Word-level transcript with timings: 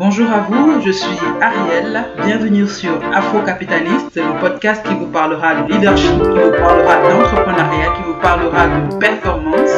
Bonjour 0.00 0.30
à 0.30 0.40
vous, 0.48 0.80
je 0.80 0.92
suis 0.92 1.18
Ariel. 1.42 2.06
Bienvenue 2.24 2.66
sur 2.66 2.92
Afro-Capitaliste, 3.14 4.16
le 4.16 4.40
podcast 4.40 4.82
qui 4.82 4.94
vous 4.94 5.08
parlera 5.08 5.56
de 5.56 5.70
leadership, 5.70 6.12
qui 6.22 6.38
vous 6.38 6.52
parlera 6.58 6.96
d'entrepreneuriat, 7.02 7.92
qui 7.94 8.02
vous 8.04 8.18
parlera 8.18 8.66
de 8.66 8.96
performance. 8.96 9.68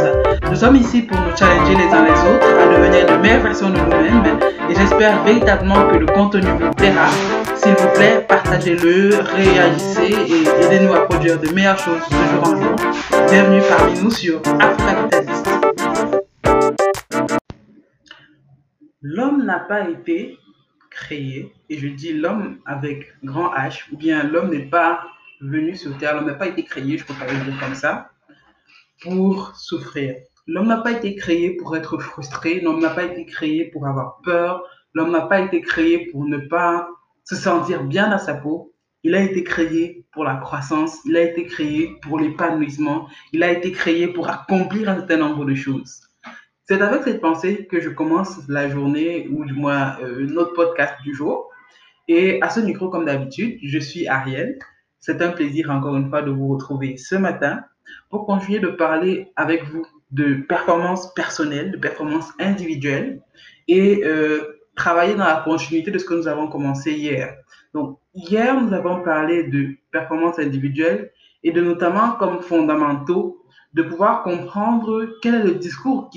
Nous 0.49 0.55
sommes 0.55 0.77
ici 0.77 1.03
pour 1.03 1.19
nous 1.19 1.37
challenger 1.37 1.75
les 1.75 1.93
uns 1.93 2.05
les 2.05 2.13
autres 2.13 2.57
à 2.57 2.73
devenir 2.73 3.07
de 3.07 3.21
meilleures 3.21 3.43
versions 3.43 3.71
de 3.71 3.79
nous-mêmes 3.79 4.39
et 4.71 4.75
j'espère 4.77 5.25
véritablement 5.25 5.89
que 5.89 5.97
le 5.97 6.07
contenu 6.07 6.47
vous 6.53 6.71
plaira. 6.71 7.09
S'il 7.57 7.73
vous 7.73 7.89
plaît, 7.93 8.25
partagez-le, 8.29 9.11
réagissez 9.35 10.15
et 10.29 10.65
aidez-nous 10.65 10.95
à 10.95 11.01
produire 11.09 11.41
de 11.41 11.51
meilleures 11.53 11.81
choses 11.81 12.09
de 12.09 12.15
jour 12.15 12.45
en 12.45 12.63
jour. 12.63 12.77
Bienvenue 13.29 13.63
parmi 13.69 14.01
nous 14.01 14.11
sur 14.13 14.41
Afro-Capitaliste. 14.61 15.32
L'homme 19.05 19.45
n'a 19.45 19.59
pas 19.59 19.89
été 19.89 20.39
créé, 20.89 21.53
et 21.69 21.77
je 21.77 21.89
dis 21.89 22.13
l'homme 22.13 22.61
avec 22.67 23.13
grand 23.25 23.53
H, 23.53 23.93
ou 23.93 23.97
bien 23.97 24.23
l'homme 24.23 24.51
n'est 24.51 24.67
pas 24.67 25.05
venu 25.41 25.75
sur 25.75 25.99
Terre, 25.99 26.15
l'homme 26.15 26.27
n'a 26.27 26.35
pas 26.35 26.47
été 26.47 26.63
créé, 26.63 26.97
je 26.97 27.05
peux 27.05 27.15
pas 27.15 27.27
le 27.27 27.45
dire 27.45 27.59
comme 27.59 27.75
ça, 27.75 28.13
pour 29.01 29.57
souffrir. 29.57 30.15
L'homme 30.47 30.69
n'a 30.69 30.77
pas 30.77 30.93
été 30.93 31.17
créé 31.17 31.57
pour 31.57 31.77
être 31.77 31.99
frustré, 31.99 32.61
l'homme 32.61 32.81
n'a 32.81 32.91
pas 32.91 33.03
été 33.03 33.27
créé 33.27 33.65
pour 33.73 33.89
avoir 33.89 34.21
peur, 34.23 34.63
l'homme 34.95 35.11
n'a 35.11 35.23
pas 35.23 35.41
été 35.41 35.61
créé 35.63 36.07
pour 36.13 36.25
ne 36.25 36.39
pas 36.39 36.89
se 37.25 37.35
sentir 37.35 37.83
bien 37.83 38.09
dans 38.09 38.19
sa 38.19 38.35
peau. 38.35 38.73
Il 39.03 39.17
a 39.17 39.21
été 39.21 39.43
créé 39.43 40.07
pour 40.13 40.23
la 40.23 40.37
croissance, 40.37 40.99
il 41.07 41.17
a 41.17 41.23
été 41.23 41.45
créé 41.45 41.97
pour 42.03 42.21
l'épanouissement, 42.21 43.09
il 43.33 43.43
a 43.43 43.51
été 43.51 43.73
créé 43.73 44.07
pour 44.07 44.31
accomplir 44.31 44.89
un 44.89 44.99
certain 44.99 45.17
nombre 45.17 45.45
de 45.45 45.57
choses. 45.57 46.03
C'est 46.65 46.81
avec 46.81 47.03
cette 47.03 47.21
pensée 47.21 47.67
que 47.67 47.81
je 47.81 47.89
commence 47.89 48.39
la 48.49 48.69
journée 48.69 49.29
ou 49.33 49.45
du 49.45 49.53
moins 49.53 49.97
euh, 50.01 50.27
notre 50.27 50.53
podcast 50.53 50.95
du 51.03 51.13
jour. 51.13 51.51
Et 52.07 52.41
à 52.41 52.51
ce 52.51 52.61
micro, 52.61 52.89
comme 52.89 53.05
d'habitude, 53.05 53.59
je 53.63 53.79
suis 53.79 54.07
Ariel. 54.07 54.59
C'est 55.01 55.21
un 55.23 55.31
plaisir 55.31 55.71
encore 55.71 55.97
une 55.97 56.09
fois 56.09 56.23
de 56.23 56.31
vous 56.31 56.49
retrouver 56.49 56.97
ce 56.97 57.17
matin 57.17 57.65
pour 58.11 58.27
continuer 58.27 58.61
de 58.61 58.69
parler 58.69 59.33
avec 59.35 59.65
vous 59.65 59.85
de 60.13 60.35
performance 60.35 61.13
personnelle, 61.15 61.73
de 61.73 61.79
performance 61.79 62.31
individuelle 62.39 63.23
et 63.67 64.03
euh, 64.05 64.61
travailler 64.77 65.15
dans 65.15 65.25
la 65.25 65.43
continuité 65.45 65.91
de 65.91 65.99
ce 65.99 66.05
que 66.05 66.15
nous 66.15 66.29
avons 66.29 66.47
commencé 66.49 66.93
hier. 66.93 67.35
Donc, 67.75 67.99
hier, 68.15 68.61
nous 68.61 68.73
avons 68.73 69.03
parlé 69.03 69.45
de 69.45 69.71
performance 69.91 70.39
individuelle 70.39 71.11
et 71.43 71.51
de 71.51 71.61
notamment 71.61 72.13
comme 72.13 72.41
fondamentaux 72.41 73.42
de 73.75 73.83
pouvoir 73.83 74.23
comprendre 74.23 75.07
quel 75.23 75.35
est 75.35 75.45
le 75.45 75.55
discours 75.55 76.11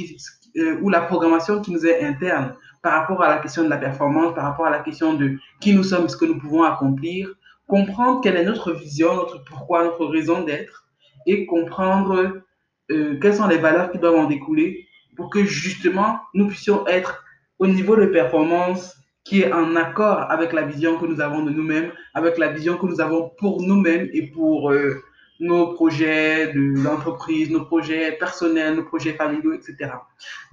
euh, 0.58 0.80
ou 0.82 0.90
la 0.90 1.02
programmation 1.02 1.62
qui 1.62 1.72
nous 1.72 1.86
est 1.86 2.04
interne 2.04 2.56
par 2.82 2.94
rapport 2.94 3.24
à 3.24 3.30
la 3.30 3.38
question 3.38 3.64
de 3.64 3.70
la 3.70 3.78
performance, 3.78 4.36
par 4.36 4.46
rapport 4.46 4.66
à 4.66 4.70
la 4.70 4.80
question 4.80 5.14
de 5.14 5.38
qui 5.60 5.74
nous 5.74 5.84
sommes, 5.84 6.08
ce 6.08 6.18
que 6.18 6.26
nous 6.26 6.38
pouvons 6.38 6.64
accomplir, 6.64 7.34
comprendre 7.68 8.22
quelle 8.22 8.38
est 8.38 8.46
notre 8.46 8.74
vision, 8.74 9.16
notre 9.16 9.44
pourquoi, 9.44 9.84
notre 9.84 10.06
raison 10.06 10.44
d'être 10.44 10.86
et 11.26 11.46
comprendre 11.46 12.44
euh, 12.92 13.20
quelles 13.20 13.36
sont 13.36 13.48
les 13.48 13.58
valeurs 13.58 13.92
qui 13.92 13.98
doivent 13.98 14.16
en 14.16 14.26
découler 14.26 14.86
pour 15.16 15.30
que 15.30 15.44
justement 15.44 16.20
nous 16.34 16.48
puissions 16.48 16.86
être 16.88 17.24
au 17.58 17.68
niveau 17.68 17.96
de 17.96 18.06
performance 18.06 18.96
qui 19.24 19.42
est 19.42 19.52
en 19.52 19.76
accord 19.76 20.30
avec 20.30 20.54
la 20.54 20.62
vision 20.62 21.00
que 21.00 21.06
nous 21.06 21.20
avons 21.20 21.44
de 21.44 21.50
nous-mêmes, 21.50 21.92
avec 22.14 22.38
la 22.38 22.50
vision 22.50 22.78
que 22.78 22.86
nous 22.86 23.02
avons 23.02 23.32
pour 23.40 23.62
nous-mêmes 23.62 24.08
et 24.14 24.28
pour 24.28 24.72
euh, 24.72 25.02
nos 25.40 25.74
projets 25.74 26.54
d'entreprise, 26.54 27.50
nos 27.50 27.66
projets 27.66 28.14
personnels, 28.14 28.76
nos 28.76 28.84
projets 28.84 29.14
familiaux, 29.14 29.54
etc. 29.54 29.92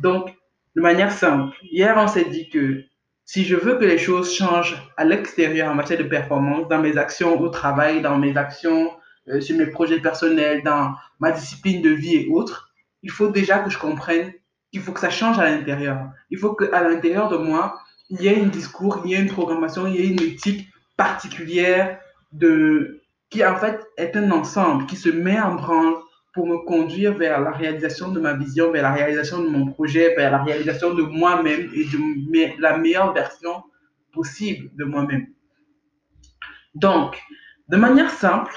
Donc, 0.01 0.35
de 0.75 0.81
manière 0.81 1.13
simple, 1.13 1.57
hier, 1.63 1.95
on 1.97 2.09
s'est 2.09 2.25
dit 2.25 2.49
que 2.49 2.83
si 3.25 3.45
je 3.45 3.57
veux 3.57 3.79
que 3.79 3.85
les 3.85 3.99
choses 3.99 4.35
changent 4.35 4.77
à 4.97 5.05
l'extérieur 5.05 5.71
en 5.71 5.75
matière 5.75 5.99
de 5.99 6.05
performance, 6.05 6.69
dans 6.69 6.81
mes 6.81 6.97
actions 6.99 7.41
au 7.41 7.49
travail, 7.49 8.03
dans 8.03 8.19
mes 8.19 8.37
actions 8.37 8.91
euh, 9.29 9.41
sur 9.41 9.57
mes 9.57 9.67
projets 9.67 10.01
personnels, 10.01 10.63
dans 10.65 10.95
ma 11.21 11.31
discipline 11.31 11.83
de 11.83 11.91
vie 11.91 12.17
et 12.17 12.29
autres, 12.31 12.73
il 13.03 13.11
faut 13.11 13.29
déjà 13.29 13.61
que 13.61 13.71
je 13.71 13.79
comprenne 13.79 14.33
qu'il 14.73 14.81
faut 14.81 14.93
que 14.93 15.01
ça 15.01 15.11
change 15.11 15.39
à 15.39 15.45
l'intérieur. 15.45 16.11
Il 16.31 16.39
faut 16.39 16.55
qu'à 16.55 16.83
l'intérieur 16.83 17.29
de 17.29 17.37
moi, 17.37 17.79
il 18.11 18.23
y 18.23 18.29
ait 18.29 18.41
un 18.41 18.47
discours, 18.47 19.03
il 19.05 19.11
y 19.11 19.15
ait 19.15 19.21
une 19.21 19.31
programmation, 19.31 19.87
il 19.87 19.97
y 19.97 20.03
ait 20.03 20.09
une 20.09 20.23
éthique 20.23 20.69
particulière 20.97 21.99
de, 22.33 23.02
qui 23.33 23.45
en 23.45 23.57
fait 23.57 23.81
est 23.97 24.15
un 24.15 24.31
ensemble 24.31 24.85
qui 24.85 24.95
se 24.95 25.09
met 25.09 25.41
en 25.41 25.55
branle 25.55 25.95
pour 26.35 26.47
me 26.47 26.59
conduire 26.67 27.17
vers 27.17 27.41
la 27.41 27.51
réalisation 27.51 28.13
de 28.13 28.21
ma 28.21 28.35
vision, 28.35 28.71
vers 28.71 28.83
la 28.83 28.93
réalisation 28.93 29.43
de 29.43 29.49
mon 29.49 29.67
projet, 29.67 30.15
vers 30.15 30.31
la 30.31 30.43
réalisation 30.43 30.93
de 30.95 31.03
moi-même 31.03 31.71
et 31.75 31.85
de 31.85 32.61
la 32.61 32.77
meilleure 32.77 33.15
version 33.15 33.63
possible 34.13 34.71
de 34.77 34.85
moi-même. 34.85 35.27
Donc, 36.75 37.23
de 37.69 37.77
manière 37.79 38.11
simple, 38.11 38.55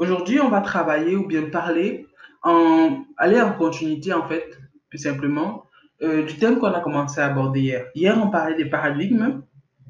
aujourd'hui, 0.00 0.40
on 0.40 0.48
va 0.48 0.62
travailler 0.62 1.14
ou 1.14 1.26
bien 1.26 1.48
parler, 1.50 2.08
en, 2.42 3.04
aller 3.16 3.40
en 3.40 3.52
continuité 3.52 4.12
en 4.12 4.28
fait, 4.28 4.58
plus 4.90 4.98
simplement, 4.98 5.64
euh, 6.02 6.24
du 6.24 6.36
thème 6.38 6.58
qu'on 6.58 6.72
a 6.72 6.80
commencé 6.80 7.20
à 7.20 7.26
aborder 7.26 7.60
hier. 7.60 7.86
Hier, 7.94 8.18
on 8.20 8.30
parlait 8.30 8.56
des 8.56 8.68
paradigmes, 8.68 9.42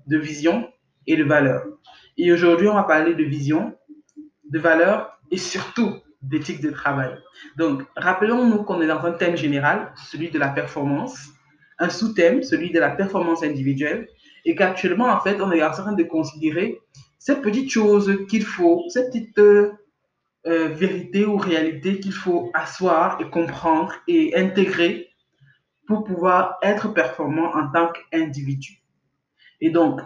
de 0.07 0.19
vision 0.19 0.69
et 1.07 1.17
de 1.17 1.25
valeur. 1.25 1.65
Et 2.19 2.31
aujourd'hui, 2.31 2.69
on 2.69 2.75
va 2.75 2.83
parler 2.83 3.15
de 3.15 3.25
vision, 3.25 3.78
de 4.51 4.59
valeurs 4.59 5.19
et 5.31 5.37
surtout 5.37 5.97
d'éthique 6.23 6.61
de 6.61 6.71
travail. 6.71 7.17
Donc, 7.57 7.85
rappelons-nous 7.97 8.65
qu'on 8.65 8.81
est 8.81 8.87
dans 8.87 9.05
un 9.05 9.13
thème 9.13 9.37
général, 9.37 9.93
celui 10.11 10.31
de 10.31 10.39
la 10.39 10.49
performance, 10.49 11.29
un 11.79 11.89
sous-thème, 11.89 12.43
celui 12.43 12.71
de 12.73 12.81
la 12.81 12.91
performance 12.91 13.43
individuelle, 13.43 14.09
et 14.45 14.55
qu'actuellement, 14.55 15.09
en 15.09 15.21
fait, 15.21 15.41
on 15.41 15.53
est 15.53 15.63
en 15.63 15.71
train 15.71 15.93
de 15.93 16.03
considérer 16.03 16.81
ces 17.19 17.37
petites 17.37 17.71
choses 17.71 18.27
qu'il 18.29 18.45
faut, 18.45 18.85
ces 18.89 19.07
petites 19.07 19.39
euh, 19.39 19.73
vérités 20.45 21.27
ou 21.27 21.37
réalités 21.37 22.01
qu'il 22.01 22.13
faut 22.13 22.51
asseoir 22.55 23.21
et 23.21 23.29
comprendre 23.31 23.93
et 24.09 24.37
intégrer 24.37 25.11
pour 25.87 26.05
pouvoir 26.05 26.59
être 26.63 26.89
performant 26.89 27.55
en 27.55 27.71
tant 27.71 27.93
qu'individu. 27.93 28.83
Et 29.61 29.71
donc, 29.71 30.01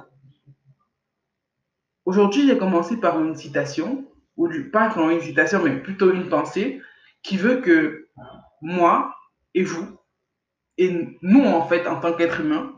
aujourd'hui, 2.04 2.46
j'ai 2.46 2.56
commencé 2.58 2.96
par 2.98 3.20
une 3.20 3.36
citation 3.36 4.06
ou 4.36 4.48
pas 4.72 4.88
vraiment 4.88 5.10
une 5.10 5.20
citation, 5.20 5.62
mais 5.62 5.76
plutôt 5.76 6.12
une 6.12 6.28
pensée 6.28 6.80
qui 7.22 7.36
veut 7.36 7.60
que 7.60 8.08
moi 8.60 9.14
et 9.54 9.62
vous, 9.62 9.98
et 10.78 11.18
nous 11.22 11.44
en 11.44 11.66
fait 11.66 11.86
en 11.86 12.00
tant 12.00 12.12
qu'être 12.14 12.40
humain, 12.40 12.72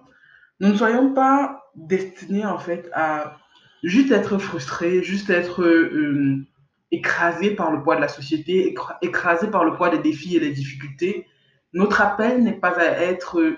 nous 0.60 0.68
ne 0.68 0.76
soyons 0.76 1.12
pas 1.14 1.70
destinés 1.74 2.44
en 2.44 2.58
fait 2.58 2.90
à 2.92 3.38
juste 3.82 4.10
être 4.10 4.38
frustrés, 4.38 5.02
juste 5.02 5.30
être 5.30 5.62
euh, 5.62 6.44
écrasés 6.90 7.50
par 7.50 7.70
le 7.70 7.82
poids 7.82 7.96
de 7.96 8.00
la 8.00 8.08
société, 8.08 8.74
écrasés 9.02 9.48
par 9.48 9.64
le 9.64 9.74
poids 9.74 9.90
des 9.90 9.98
défis 9.98 10.36
et 10.36 10.40
des 10.40 10.52
difficultés. 10.52 11.26
Notre 11.72 12.00
appel 12.00 12.42
n'est 12.42 12.52
pas 12.52 12.78
à 12.78 12.84
être 12.84 13.56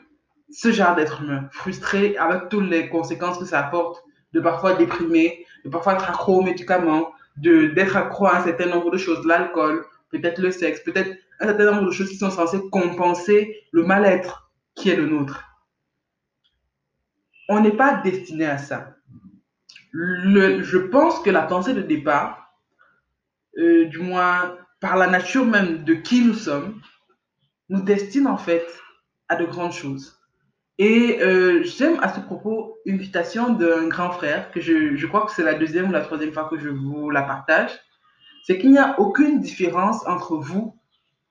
ce 0.51 0.73
genre 0.73 0.95
d'être 0.95 1.23
humain, 1.23 1.49
frustré 1.51 2.17
avec 2.17 2.49
toutes 2.49 2.69
les 2.69 2.89
conséquences 2.89 3.39
que 3.39 3.45
ça 3.45 3.61
apporte, 3.61 4.03
de 4.33 4.41
parfois 4.41 4.75
déprimer, 4.75 5.45
de 5.65 5.71
parfois 5.71 5.95
être 5.95 6.09
accro 6.09 6.41
aux 6.41 6.43
médicaments, 6.43 7.13
d'être 7.37 7.97
accro 7.97 8.27
à 8.27 8.39
un 8.39 8.45
certain 8.45 8.67
nombre 8.67 8.91
de 8.91 8.99
choses, 8.99 9.25
l'alcool, 9.27 9.85
peut-être 10.11 10.41
le 10.41 10.51
sexe, 10.51 10.81
peut-être 10.81 11.17
un 11.41 11.47
certain 11.47 11.73
nombre 11.73 11.87
de 11.87 11.93
choses 11.93 12.09
qui 12.09 12.17
sont 12.17 12.31
censées 12.31 12.61
compenser 12.71 13.65
le 13.73 13.85
mal-être 13.85 14.51
qui 14.75 14.91
est 14.91 14.97
le 14.97 15.07
nôtre. 15.07 15.45
On 17.49 17.61
n'est 17.61 17.77
pas 17.77 18.01
destiné 18.03 18.47
à 18.47 18.59
ça. 18.59 18.95
Je 19.93 20.79
pense 20.79 21.21
que 21.21 21.31
la 21.31 21.43
pensée 21.43 21.75
de 21.75 21.83
départ, 21.83 22.55
euh, 23.59 23.87
du 23.87 23.99
moins 23.99 24.59
par 24.81 24.97
la 24.97 25.07
nature 25.07 25.47
même 25.47 25.85
de 25.85 25.95
qui 25.95 26.23
nous 26.23 26.35
sommes, 26.35 26.81
nous 27.69 27.81
destine 27.81 28.27
en 28.27 28.37
fait 28.37 28.67
à 29.29 29.37
de 29.37 29.47
grandes 29.47 29.73
choses. 29.73 30.16
Et 30.79 31.19
euh, 31.23 31.63
j'aime 31.63 31.99
à 32.03 32.13
ce 32.13 32.21
propos 32.21 32.77
une 32.85 33.01
citation 33.01 33.55
d'un 33.55 33.89
grand 33.89 34.11
frère, 34.11 34.51
que 34.51 34.61
je, 34.61 35.07
crois 35.07 35.25
que 35.25 35.33
c'est 35.33 35.43
la 35.43 35.55
deuxième 35.55 35.89
ou 35.89 35.93
la 35.93 36.03
troisième 36.03 36.33
fois 36.33 36.49
que 36.51 36.59
je 36.59 36.69
vous 36.69 37.11
la 37.11 37.23
partage. 37.23 37.71
C'est 38.45 38.59
qu'il 38.59 38.71
n'y 38.71 38.79
a 38.79 38.99
aucune 39.01 39.41
différence 39.41 40.07
entre 40.07 40.37
vous 40.37 40.79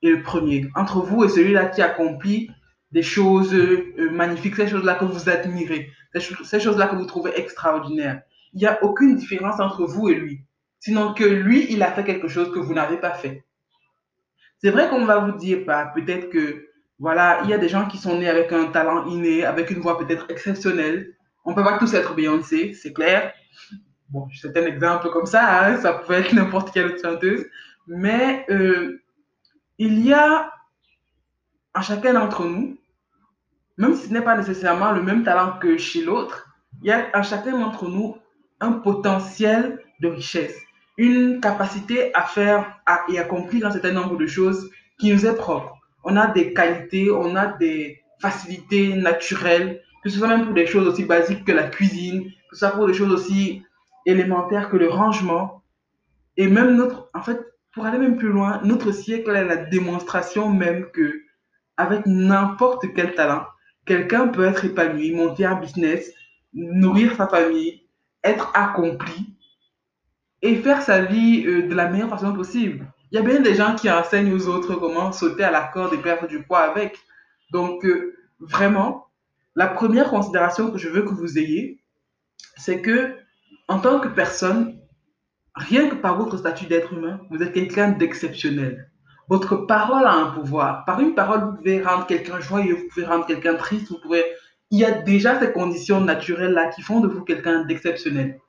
et 0.02 0.10
le 0.10 0.22
premier, 0.22 0.68
entre 0.76 1.02
vous 1.02 1.24
et 1.24 1.30
celui-là 1.30 1.68
qui 1.68 1.82
accomplit 1.82 2.50
des 2.92 3.04
choses 3.04 3.54
euh, 3.54 3.94
magnifiques, 4.12 4.56
ces 4.56 4.68
choses-là 4.68 4.96
que 4.96 5.06
vous 5.06 5.30
admirez, 5.30 5.92
ces 6.16 6.60
choses-là 6.60 6.88
que 6.88 6.96
vous 6.96 7.06
trouvez 7.06 7.32
extraordinaires. 7.40 8.22
Il 8.54 8.60
n'y 8.60 8.68
a 8.68 8.84
aucune 8.84 9.16
différence 9.16 9.60
entre 9.60 9.86
vous 9.86 10.10
et 10.10 10.16
lui, 10.16 10.42
sinon 10.80 11.14
que 11.14 11.24
lui, 11.24 11.68
il 11.70 11.84
a 11.84 11.92
fait 11.92 12.04
quelque 12.04 12.28
chose 12.28 12.52
que 12.52 12.60
vous 12.60 12.74
n'avez 12.74 12.98
pas 12.98 13.14
fait. 13.14 13.44
C'est 14.60 14.72
vrai 14.72 14.90
qu'on 14.90 15.06
va 15.06 15.20
vous 15.20 15.38
dire, 15.38 15.60
bah, 15.66 15.92
peut-être 15.94 16.30
que 16.30 16.68
voilà, 17.00 17.42
il 17.44 17.50
y 17.50 17.54
a 17.54 17.58
des 17.58 17.68
gens 17.68 17.88
qui 17.88 17.98
sont 17.98 18.18
nés 18.18 18.30
avec 18.30 18.52
un 18.54 18.66
talent 18.68 19.06
inné, 19.06 19.46
avec 19.46 19.70
une 19.70 19.80
voix 19.80 19.98
peut-être 19.98 20.26
exceptionnelle. 20.30 21.14
On 21.44 21.54
peut 21.54 21.64
pas 21.64 21.78
tous 21.78 21.94
être 21.94 22.16
Beyoncé, 22.16 22.74
c'est 22.74 22.94
clair. 22.94 23.34
Bon, 24.10 24.28
c'est 24.34 24.56
un 24.56 24.66
exemple 24.66 25.10
comme 25.10 25.26
ça, 25.26 25.66
hein, 25.66 25.78
ça 25.82 25.94
peut 25.94 26.14
être 26.14 26.34
n'importe 26.34 26.72
quelle 26.72 26.88
autre 26.88 27.02
chanteuse. 27.02 27.46
Mais 27.88 28.46
euh, 28.50 29.02
il 29.78 30.06
y 30.06 30.14
a 30.14 30.52
en 31.74 31.82
chacun 31.82 32.14
d'entre 32.14 32.46
nous, 32.46 32.78
même 33.78 33.96
si 33.96 34.08
ce 34.08 34.14
n'est 34.14 34.22
pas 34.22 34.38
nécessairement 34.38 34.92
le 34.92 35.04
même 35.04 35.24
talent 35.24 35.60
que 35.60 35.78
chez 35.78 36.04
l'autre, 36.04 36.48
il 36.82 36.88
y 36.88 36.92
a 36.92 37.10
à 37.14 37.22
chacun 37.24 37.60
d'entre 37.60 37.90
nous 37.90 38.18
un 38.62 38.72
potentiel 38.72 39.82
de 40.00 40.08
richesse, 40.08 40.58
une 40.98 41.42
capacité 41.42 42.14
à 42.16 42.24
faire 42.24 42.80
et 43.10 43.20
accomplir 43.20 43.68
un 43.68 43.72
certain 43.72 43.92
nombre 43.92 44.18
de 44.18 44.28
choses 44.28 44.72
qui 44.98 45.12
nous 45.12 45.26
est 45.26 45.36
propre. 45.36 45.75
On 46.06 46.16
a 46.16 46.28
des 46.28 46.54
qualités, 46.54 47.12
on 47.12 47.36
a 47.36 47.48
des 47.48 48.02
facilités 48.22 48.96
naturelles, 48.96 49.82
que 50.04 50.10
ce 50.10 50.20
soit 50.20 50.28
même 50.28 50.46
pour 50.46 50.54
des 50.54 50.68
choses 50.68 50.88
aussi 50.88 51.04
basiques 51.04 51.44
que 51.44 51.52
la 51.52 51.68
cuisine, 51.68 52.24
que 52.24 52.56
ce 52.56 52.60
soit 52.60 52.72
pour 52.72 52.88
des 52.88 52.94
choses 52.94 53.12
aussi 53.12 53.64
élémentaires 54.06 54.70
que 54.70 54.78
le 54.78 54.88
rangement. 54.88 55.64
Et 56.38 56.48
même 56.48 56.76
notre, 56.76 57.10
en 57.14 57.22
fait, 57.22 57.40
pour 57.74 57.86
aller 57.86 57.98
même 57.98 58.18
plus 58.18 58.30
loin, 58.30 58.62
notre 58.64 58.92
siècle 58.92 59.36
est 59.36 59.44
la 59.44 59.58
démonstration 59.58 60.50
même 60.50 60.86
que 60.92 61.22
avec 61.78 62.06
n'importe 62.06 62.86
quel 62.96 63.16
talent, 63.16 63.44
quelqu'un 63.86 64.30
peut 64.30 64.46
être 64.46 64.64
épanoui, 64.64 65.12
monter 65.12 65.46
un 65.46 65.56
business, 65.56 66.10
nourrir 66.54 67.16
sa 67.16 67.28
famille, 67.28 67.82
être 68.24 68.52
accompli 68.54 69.36
et 70.42 70.56
faire 70.56 70.82
sa 70.82 71.02
vie 71.02 71.44
euh, 71.46 71.68
de 71.68 71.76
la 71.76 71.90
meilleure 71.90 72.10
façon 72.10 72.34
possible. 72.34 72.86
Il 73.12 73.16
y 73.16 73.18
a 73.20 73.22
bien 73.22 73.40
des 73.40 73.56
gens 73.56 73.76
qui 73.76 73.90
enseignent 73.90 74.34
aux 74.34 74.48
autres 74.48 74.76
comment 74.76 75.12
sauter 75.12 75.44
à 75.44 75.52
la 75.52 75.64
corde 75.64 75.94
et 75.94 75.98
perdre 75.98 76.28
du 76.28 76.44
poids 76.44 76.62
avec. 76.62 76.98
Donc, 77.52 77.86
euh, 77.86 78.16
vraiment, 78.40 79.08
la 79.56 79.68
première 79.68 80.10
considération 80.10 80.72
que 80.72 80.78
je 80.78 80.90
veux 80.90 81.04
que 81.04 81.14
vous 81.14 81.38
ayez, 81.38 81.80
c'est 82.58 82.82
que, 82.82 83.16
en 83.68 83.80
tant 83.80 84.00
que 84.00 84.08
personne, 84.08 84.80
rien 85.56 85.88
que 85.88 85.96
par 85.96 86.18
votre 86.18 86.38
statut 86.38 86.66
d'être 86.66 86.94
humain, 86.94 87.20
vous 87.30 87.42
êtes 87.42 87.54
quelqu'un 87.54 87.92
d'exceptionnel. 87.92 88.92
Votre 89.28 89.56
parole 89.56 90.06
a 90.06 90.14
un 90.14 90.32
pouvoir. 90.32 90.86
Par 90.86 91.00
une 91.00 91.16
parole, 91.16 91.46
vous 91.46 91.58
pouvez 91.58 91.82
rendre 91.82 92.06
quelqu'un 92.06 92.40
joyeux, 92.40 92.76
vous 92.76 92.88
pouvez 92.92 93.06
rendre 93.06 93.26
quelqu'un 93.26 93.56
triste, 93.56 93.90
vous 93.90 94.00
pouvez... 94.00 94.24
Il 94.72 94.80
y 94.80 94.86
a 94.86 94.92
déjà 94.92 95.40
ces 95.40 95.52
conditions 95.52 96.02
naturelles-là 96.02 96.70
qui 96.70 96.82
font 96.82 97.00
de 97.00 97.08
vous 97.08 97.24
quelqu'un 97.24 97.66
d'exceptionnel. 97.66 98.40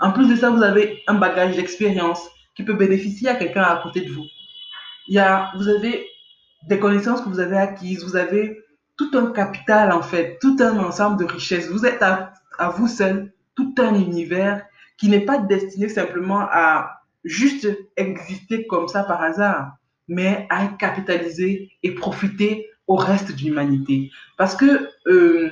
En 0.00 0.12
plus 0.12 0.28
de 0.28 0.36
ça, 0.36 0.50
vous 0.50 0.62
avez 0.62 1.02
un 1.06 1.14
bagage 1.14 1.56
d'expérience 1.56 2.28
qui 2.58 2.64
peut 2.64 2.74
bénéficier 2.74 3.28
à 3.28 3.36
quelqu'un 3.36 3.62
à 3.62 3.80
côté 3.80 4.00
de 4.00 4.10
vous. 4.10 4.24
Il 5.06 5.14
y 5.14 5.20
a, 5.20 5.52
vous 5.56 5.68
avez 5.68 6.04
des 6.66 6.80
connaissances 6.80 7.20
que 7.20 7.28
vous 7.28 7.38
avez 7.38 7.56
acquises, 7.56 8.02
vous 8.02 8.16
avez 8.16 8.64
tout 8.96 9.10
un 9.14 9.30
capital 9.30 9.92
en 9.92 10.02
fait, 10.02 10.38
tout 10.40 10.56
un 10.58 10.76
ensemble 10.80 11.20
de 11.20 11.24
richesses. 11.24 11.68
Vous 11.68 11.86
êtes 11.86 12.02
à, 12.02 12.32
vous 12.70 12.88
seul, 12.88 13.32
tout 13.54 13.76
un 13.78 13.94
univers 13.94 14.64
qui 14.96 15.08
n'est 15.08 15.24
pas 15.24 15.38
destiné 15.38 15.88
simplement 15.88 16.40
à 16.50 17.02
juste 17.22 17.68
exister 17.96 18.66
comme 18.66 18.88
ça 18.88 19.04
par 19.04 19.22
hasard 19.22 19.76
mais 20.08 20.48
à 20.50 20.66
capitaliser 20.66 21.70
et 21.84 21.92
profiter 21.94 22.66
au 22.88 22.96
reste 22.96 23.36
de 23.36 23.40
l'humanité. 23.44 24.10
Parce 24.36 24.56
que, 24.56 24.88
euh, 25.06 25.50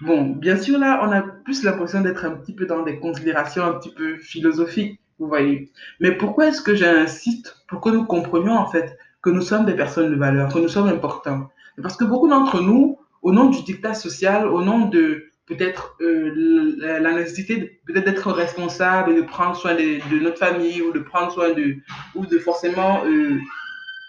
bon, 0.00 0.30
bien 0.30 0.56
sûr, 0.56 0.78
là, 0.78 1.02
on 1.04 1.12
a 1.12 1.22
plus 1.22 1.62
l'impression 1.62 2.00
d'être 2.00 2.24
un 2.24 2.34
petit 2.36 2.54
peu 2.54 2.66
dans 2.66 2.82
des 2.82 2.98
considérations 2.98 3.64
un 3.64 3.74
petit 3.74 3.92
peu 3.92 4.16
philosophiques, 4.16 4.98
vous 5.18 5.28
voyez. 5.28 5.70
Mais 6.00 6.12
pourquoi 6.12 6.48
est-ce 6.48 6.62
que 6.62 6.74
j'insiste 6.74 7.64
pour 7.68 7.80
que 7.80 7.88
nous 7.88 8.04
comprenions, 8.04 8.56
en 8.56 8.70
fait, 8.70 8.98
que 9.22 9.30
nous 9.30 9.42
sommes 9.42 9.64
des 9.64 9.74
personnes 9.74 10.10
de 10.10 10.16
valeur, 10.16 10.52
que 10.52 10.58
nous 10.58 10.68
sommes 10.68 10.88
importants? 10.88 11.48
Parce 11.82 11.96
que 11.96 12.04
beaucoup 12.04 12.28
d'entre 12.28 12.60
nous, 12.60 12.98
au 13.22 13.32
nom 13.32 13.50
du 13.50 13.62
dictat 13.62 13.94
social, 13.94 14.46
au 14.46 14.62
nom 14.62 14.86
de 14.88 15.26
peut-être 15.46 15.96
euh, 16.00 16.76
la, 16.78 17.12
nécessité 17.12 17.80
peut-être 17.86 18.04
d'être 18.04 18.30
responsable, 18.32 19.14
de 19.14 19.22
prendre 19.22 19.56
soin 19.56 19.74
de, 19.74 20.18
notre 20.20 20.38
famille 20.38 20.82
ou 20.82 20.92
de 20.92 20.98
prendre 20.98 21.32
soin 21.32 21.52
de, 21.52 21.76
ou 22.14 22.26
de 22.26 22.38
forcément 22.38 23.04
euh, 23.04 23.38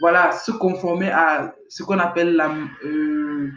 voilà, 0.01 0.31
se 0.31 0.51
conformer 0.51 1.09
à 1.09 1.55
ce 1.69 1.83
qu'on 1.83 1.99
appelle 1.99 2.41
euh, 2.83 3.51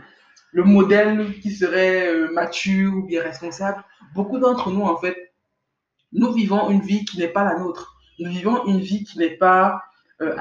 le 0.52 0.64
modèle 0.64 1.38
qui 1.40 1.50
serait 1.50 2.28
mature 2.32 2.92
ou 2.94 3.06
bien 3.06 3.22
responsable. 3.22 3.82
Beaucoup 4.14 4.38
d'entre 4.38 4.70
nous, 4.70 4.82
en 4.82 4.96
fait, 4.96 5.29
nous 6.12 6.32
vivons 6.32 6.70
une 6.70 6.80
vie 6.80 7.04
qui 7.04 7.18
n'est 7.18 7.28
pas 7.28 7.44
la 7.44 7.58
nôtre. 7.58 7.96
Nous 8.18 8.30
vivons 8.30 8.66
une 8.66 8.80
vie 8.80 9.04
qui 9.04 9.18
n'est 9.18 9.36
pas 9.36 9.82
euh, 10.20 10.34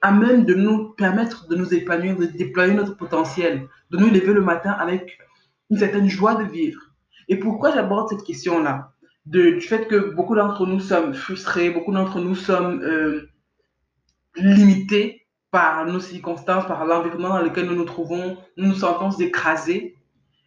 à, 0.00 0.10
même 0.12 0.44
de 0.44 0.54
nous 0.54 0.90
permettre 0.94 1.46
de 1.48 1.56
nous 1.56 1.72
épanouir, 1.72 2.16
de 2.16 2.26
déployer 2.26 2.74
notre 2.74 2.96
potentiel, 2.96 3.68
de 3.90 3.98
nous 3.98 4.08
lever 4.08 4.32
le 4.32 4.40
matin 4.40 4.72
avec 4.72 5.18
une 5.70 5.78
certaine 5.78 6.08
joie 6.08 6.34
de 6.34 6.44
vivre. 6.44 6.80
Et 7.28 7.36
pourquoi 7.36 7.72
j'aborde 7.72 8.08
cette 8.08 8.24
question-là? 8.24 8.92
Du 9.24 9.60
fait 9.60 9.86
que 9.86 10.12
beaucoup 10.14 10.34
d'entre 10.34 10.66
nous 10.66 10.80
sommes 10.80 11.14
frustrés, 11.14 11.70
beaucoup 11.70 11.92
d'entre 11.92 12.18
nous 12.18 12.34
sommes 12.34 12.82
limités 14.34 15.26
par 15.52 15.84
nos 15.86 16.00
circonstances, 16.00 16.66
par 16.66 16.84
l'environnement 16.86 17.28
dans 17.28 17.42
lequel 17.42 17.66
nous 17.66 17.76
nous 17.76 17.84
trouvons, 17.84 18.36
nous 18.56 18.68
nous 18.68 18.74
sentons 18.74 19.10
écrasés, 19.12 19.96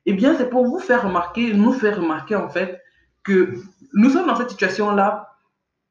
eh 0.06 0.14
bien, 0.14 0.36
c'est 0.38 0.50
pour 0.50 0.66
vous 0.66 0.80
faire 0.80 1.04
remarquer, 1.04 1.54
nous 1.54 1.74
faire 1.74 1.98
remarquer 1.98 2.36
en 2.36 2.50
fait 2.50 2.82
que 3.24 3.56
nous 3.96 4.10
sommes 4.10 4.28
dans 4.28 4.36
cette 4.36 4.50
situation-là 4.50 5.36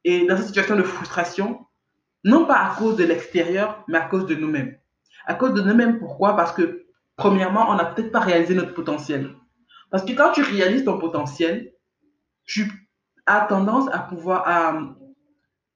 et 0.04 0.26
dans 0.26 0.36
cette 0.36 0.46
situation 0.46 0.76
de 0.76 0.82
frustration, 0.82 1.66
non 2.22 2.44
pas 2.46 2.58
à 2.58 2.74
cause 2.76 2.96
de 2.96 3.04
l'extérieur, 3.04 3.82
mais 3.88 3.98
à 3.98 4.02
cause 4.02 4.26
de 4.26 4.34
nous-mêmes. 4.34 4.76
À 5.26 5.34
cause 5.34 5.54
de 5.54 5.62
nous-mêmes, 5.62 5.98
pourquoi? 5.98 6.36
Parce 6.36 6.52
que, 6.52 6.84
premièrement, 7.16 7.70
on 7.70 7.76
n'a 7.76 7.86
peut-être 7.86 8.12
pas 8.12 8.20
réalisé 8.20 8.54
notre 8.54 8.74
potentiel. 8.74 9.34
Parce 9.90 10.04
que 10.04 10.12
quand 10.12 10.32
tu 10.32 10.42
réalises 10.42 10.84
ton 10.84 10.98
potentiel, 10.98 11.72
tu 12.44 12.70
as 13.26 13.40
tendance 13.42 13.88
à 13.90 14.00
pouvoir, 14.00 14.46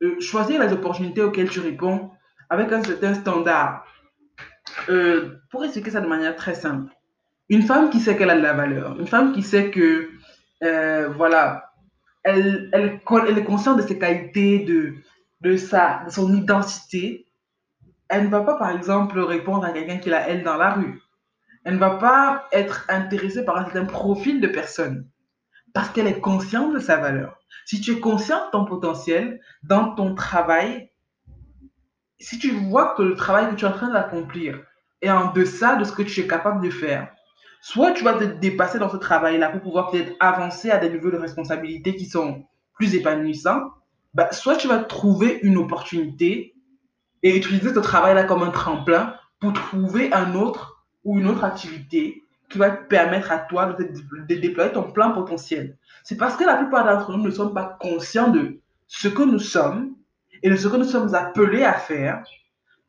euh, 0.03 0.21
choisir 0.21 0.61
les 0.63 0.73
opportunités 0.73 1.23
auxquelles 1.23 1.49
tu 1.49 1.61
réponds 1.61 2.11
avec 2.51 2.71
un 2.73 2.83
certain 2.83 3.15
standard. 3.15 3.87
Euh, 4.91 5.39
pour 5.51 5.65
expliquer 5.65 5.91
ça 5.91 6.03
de 6.03 6.07
manière 6.07 6.37
très 6.37 6.55
simple, 6.55 6.93
une 7.49 7.63
femme 7.63 7.89
qui 7.89 8.01
sait 8.01 8.17
qu'elle 8.17 8.31
a 8.31 8.37
de 8.37 8.43
la 8.43 8.53
valeur, 8.53 9.01
une 9.01 9.07
femme 9.07 9.33
qui 9.33 9.43
sait 9.43 9.71
que, 9.71 10.11
euh, 10.63 11.09
voilà, 11.17 11.68
elle, 12.29 13.39
est 13.39 13.45
consciente 13.45 13.79
de 13.79 13.83
ses 13.83 13.99
qualités, 13.99 14.61
de, 14.61 14.95
de, 15.41 15.57
sa, 15.57 16.05
de 16.05 16.11
son 16.11 16.33
identité, 16.35 17.27
elle 18.09 18.25
ne 18.25 18.29
va 18.29 18.41
pas, 18.41 18.57
par 18.57 18.71
exemple, 18.71 19.19
répondre 19.21 19.65
à 19.65 19.71
quelqu'un 19.71 19.99
qui 19.99 20.11
la 20.11 20.27
elle 20.29 20.43
dans 20.43 20.57
la 20.57 20.75
rue. 20.75 21.01
Elle 21.65 21.75
ne 21.75 21.79
va 21.79 21.97
pas 21.97 22.49
être 22.53 22.87
intéressée 22.89 23.45
par 23.45 23.57
un 23.57 23.65
certain 23.65 23.85
profil 23.85 24.41
de 24.41 24.47
personne 24.47 25.09
parce 25.75 25.91
qu'elle 25.91 26.07
est 26.07 26.21
consciente 26.21 26.73
de 26.73 26.79
sa 26.79 26.97
valeur. 26.97 27.39
Si 27.67 27.81
tu 27.81 27.93
es 27.93 28.01
conscient 28.01 28.47
de 28.47 28.51
ton 28.51 28.65
potentiel 28.65 29.41
dans 29.63 29.95
ton 29.95 30.15
travail, 30.15 30.91
si 32.19 32.39
tu 32.39 32.51
vois 32.51 32.95
que 32.97 33.03
le 33.03 33.15
travail 33.15 33.51
que 33.51 33.55
tu 33.57 33.65
es 33.65 33.69
en 33.69 33.73
train 33.73 33.93
d'accomplir 33.93 34.63
est 35.03 35.11
en 35.11 35.33
deçà 35.33 35.77
de 35.77 35.85
ce 35.85 35.93
que 35.93 36.03
tu 36.03 36.21
es 36.21 36.27
capable 36.27 36.65
de 36.65 36.71
faire, 36.71 37.13
soit 37.61 37.93
tu 37.93 38.05
vas 38.05 38.15
te 38.15 38.25
dépasser 38.25 38.79
dans 38.79 38.91
ce 38.91 38.97
travail-là 38.97 39.51
pour 39.51 39.61
pouvoir 39.61 39.91
peut-être 39.91 40.15
avancer 40.21 40.71
à 40.71 40.79
des 40.79 40.91
niveaux 40.91 41.11
de 41.11 41.17
responsabilité 41.17 41.95
qui 41.97 42.07
sont 42.07 42.45
plus 42.75 42.95
épanouissants, 42.95 43.63
bah, 44.15 44.33
soit 44.33 44.57
tu 44.57 44.69
vas 44.69 44.79
trouver 44.79 45.41
une 45.43 45.57
opportunité 45.57 46.55
et 47.23 47.37
utiliser 47.37 47.75
ce 47.75 47.81
travail-là 47.81 48.25
comme 48.25 48.43
un 48.43 48.51
tremplin 48.51 49.15
pour 49.41 49.53
trouver 49.53 50.13
un 50.13 50.35
autre 50.35 50.85
ou 51.05 51.19
une 51.19 51.29
autre 51.29 51.45
activité 51.45 52.23
qui 52.49 52.59
va 52.59 52.71
te 52.71 52.89
permettre 52.89 53.31
à 53.31 53.39
toi 53.39 53.67
de, 53.67 53.85
de 53.85 54.35
déployer 54.35 54.73
ton 54.73 54.91
plein 54.91 55.11
potentiel. 55.11 55.77
C'est 56.03 56.17
parce 56.17 56.37
que 56.37 56.45
la 56.45 56.57
plupart 56.57 56.85
d'entre 56.85 57.17
nous 57.17 57.25
ne 57.25 57.31
sommes 57.31 57.53
pas 57.53 57.77
conscients 57.81 58.31
de 58.31 58.61
ce 58.87 59.09
que 59.09 59.23
nous 59.23 59.39
sommes 59.39 59.95
et 60.43 60.51
de 60.51 60.57
ce 60.57 60.69
que 60.69 60.77
nous 60.77 60.85
sommes 60.85 61.15
appelés 61.15 61.65
à 61.65 61.75
faire 61.75 62.25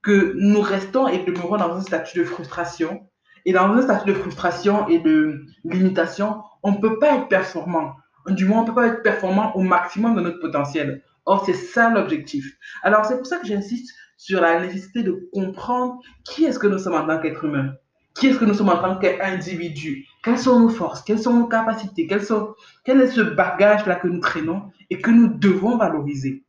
que 0.02 0.34
nous 0.38 0.62
restons 0.62 1.08
et 1.08 1.24
demeurons 1.26 1.58
dans 1.58 1.76
un 1.76 1.82
statut 1.82 2.20
de 2.20 2.24
frustration. 2.24 3.09
Et 3.46 3.53
dans 3.53 3.72
un 3.72 3.81
statut 3.81 4.10
de 4.10 4.13
frustration 4.13 4.88
et 4.88 5.00
de 5.00 5.46
limitation, 5.63 6.41
on 6.63 6.74
ne 6.74 6.77
peut 6.77 7.00
pas 7.00 7.15
être 7.15 7.27
performant. 7.27 7.93
Du 8.27 8.46
moins, 8.46 8.60
on 8.60 8.62
ne 8.63 8.67
peut 8.67 8.75
pas 8.75 8.88
être 8.88 9.03
performant 9.03 9.55
au 9.55 9.62
maximum 9.62 10.15
de 10.15 10.22
notre 10.22 10.39
potentiel. 10.39 11.03
Or, 11.25 11.46
c'est 11.46 11.53
ça 11.53 11.89
l'objectif. 11.89 12.58
Alors, 12.84 13.05
c'est 13.05 13.17
pour 13.17 13.25
ça 13.25 13.38
que 13.38 13.48
j'insiste 13.48 13.96
sur 14.17 14.41
la 14.41 14.60
nécessité 14.60 15.03
de 15.03 15.29
comprendre 15.34 16.00
qui 16.25 16.46
est-ce 16.46 16.60
que 16.60 16.67
nous 16.67 16.77
sommes 16.77 16.96
en 16.96 17.08
tant 17.08 17.19
qu'être 17.19 17.46
humain. 17.46 17.74
Qui 18.15 18.27
est-ce 18.27 18.39
que 18.39 18.46
nous 18.46 18.53
sommes 18.53 18.69
en 18.69 18.77
tant 18.77 18.98
qu'individu 18.98 20.05
Quelles 20.24 20.39
sont 20.39 20.60
nos 20.60 20.69
forces? 20.69 21.01
Quelles 21.01 21.19
sont 21.19 21.34
nos 21.34 21.48
capacités? 21.48 22.05
Quel 22.08 23.01
est 23.01 23.08
ce 23.08 23.22
bagage-là 23.22 23.96
que 23.96 24.08
nous 24.08 24.19
traînons 24.19 24.72
et 24.89 25.00
que 25.00 25.10
nous 25.10 25.27
devons 25.27 25.77
valoriser? 25.77 26.43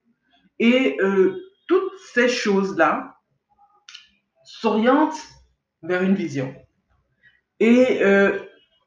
Et 0.59 0.97
euh, 1.01 1.37
toutes 1.69 1.93
ces 2.13 2.29
choses-là 2.29 3.19
s'orientent 4.43 5.23
vers 5.83 6.03
une 6.03 6.15
vision. 6.15 6.53
Et 7.61 8.03
euh, 8.03 8.39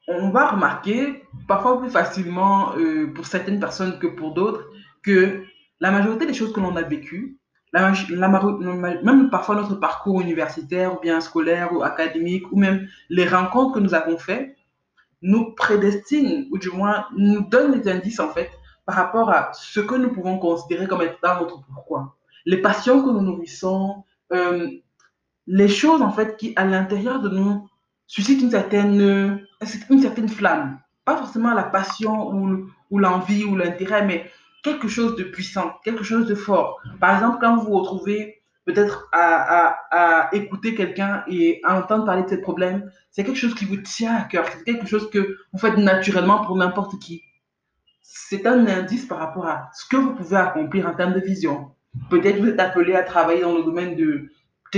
on 0.07 0.29
va 0.29 0.51
remarquer, 0.51 1.23
parfois 1.47 1.79
plus 1.79 1.89
facilement 1.89 2.75
euh, 2.77 3.11
pour 3.13 3.25
certaines 3.25 3.59
personnes 3.59 3.99
que 3.99 4.07
pour 4.07 4.33
d'autres, 4.33 4.65
que 5.03 5.43
la 5.79 5.91
majorité 5.91 6.25
des 6.25 6.33
choses 6.33 6.53
que 6.53 6.59
l'on 6.59 6.75
a 6.75 6.81
vécues 6.81 7.37
même 7.73 9.29
parfois 9.31 9.55
notre 9.55 9.75
parcours 9.75 10.21
universitaire 10.21 10.95
ou 10.95 10.99
bien 10.99 11.21
scolaire 11.21 11.73
ou 11.73 11.81
académique 11.81 12.51
ou 12.51 12.59
même 12.59 12.87
les 13.09 13.27
rencontres 13.27 13.73
que 13.73 13.79
nous 13.79 13.95
avons 13.95 14.17
faites 14.17 14.55
nous 15.23 15.55
prédestinent 15.55 16.45
ou 16.51 16.57
du 16.59 16.69
moins 16.69 17.07
nous 17.17 17.41
donnent 17.49 17.79
des 17.79 17.89
indices 17.89 18.19
en 18.19 18.29
fait 18.29 18.51
par 18.85 18.95
rapport 18.95 19.31
à 19.31 19.51
ce 19.53 19.79
que 19.79 19.95
nous 19.95 20.11
pouvons 20.11 20.37
considérer 20.37 20.87
comme 20.87 21.01
étant 21.01 21.39
notre 21.39 21.63
pourquoi. 21.73 22.15
Les 22.45 22.57
passions 22.57 23.01
que 23.01 23.09
nous 23.09 23.21
nourrissons, 23.21 24.03
euh, 24.33 24.69
les 25.47 25.69
choses 25.69 26.01
en 26.01 26.11
fait 26.11 26.35
qui 26.37 26.53
à 26.57 26.65
l'intérieur 26.65 27.21
de 27.21 27.29
nous 27.29 27.67
suscitent 28.13 28.43
une 28.43 28.51
certaine, 28.51 29.41
une 29.89 29.99
certaine 29.99 30.29
flamme. 30.29 30.79
pas 31.03 31.17
forcément 31.17 31.51
la 31.55 31.63
passion 31.63 32.31
ou, 32.91 32.99
l'envie 32.99 33.43
ou 33.43 33.55
l'intérêt, 33.55 34.05
mais 34.05 34.29
quelque 34.63 34.87
chose 34.87 35.15
de 35.15 35.23
puissant, 35.23 35.73
quelque 35.83 36.03
chose 36.03 36.27
de 36.27 36.35
fort. 36.35 36.79
Par 36.99 37.15
exemple, 37.15 37.39
quand 37.41 37.57
vous 37.57 37.65
vous 37.65 37.79
retrouvez 37.79 38.43
peut-être 38.65 39.09
à, 39.11 39.79
à, 39.89 40.29
écouter 40.35 40.75
quelqu'un 40.75 41.23
et 41.27 41.59
à 41.63 41.75
entendre 41.75 42.05
parler 42.05 42.21
de 42.21 42.29
ses 42.29 42.39
problèmes, 42.39 42.91
c'est 43.09 43.23
quelque 43.23 43.39
chose 43.39 43.55
qui 43.55 43.65
vous 43.65 43.77
tient 43.77 44.15
à 44.15 44.21
cœur, 44.25 44.45
c'est 44.47 44.63
quelque 44.63 44.85
chose 44.85 45.09
que 45.09 45.37
vous 45.51 45.59
faites 45.59 45.77
naturellement 45.77 46.45
pour 46.45 46.55
n'importe 46.55 46.99
qui. 46.99 47.23
C'est 48.03 48.45
un 48.45 48.67
indice 48.67 49.07
par 49.07 49.17
rapport 49.17 49.47
à 49.47 49.71
ce 49.73 49.87
que 49.89 49.97
vous 49.97 50.13
pouvez 50.13 50.37
accomplir 50.37 50.85
en 50.87 50.93
termes 50.93 51.13
de 51.13 51.19
vision. 51.19 51.71
Peut-être 52.11 52.39
vous 52.39 52.49
êtes 52.49 52.59
appelé 52.59 52.93
à 52.93 53.01
travailler 53.01 53.41
dans 53.41 53.57
le 53.57 53.63
domaine 53.63 53.95
de 53.95 54.29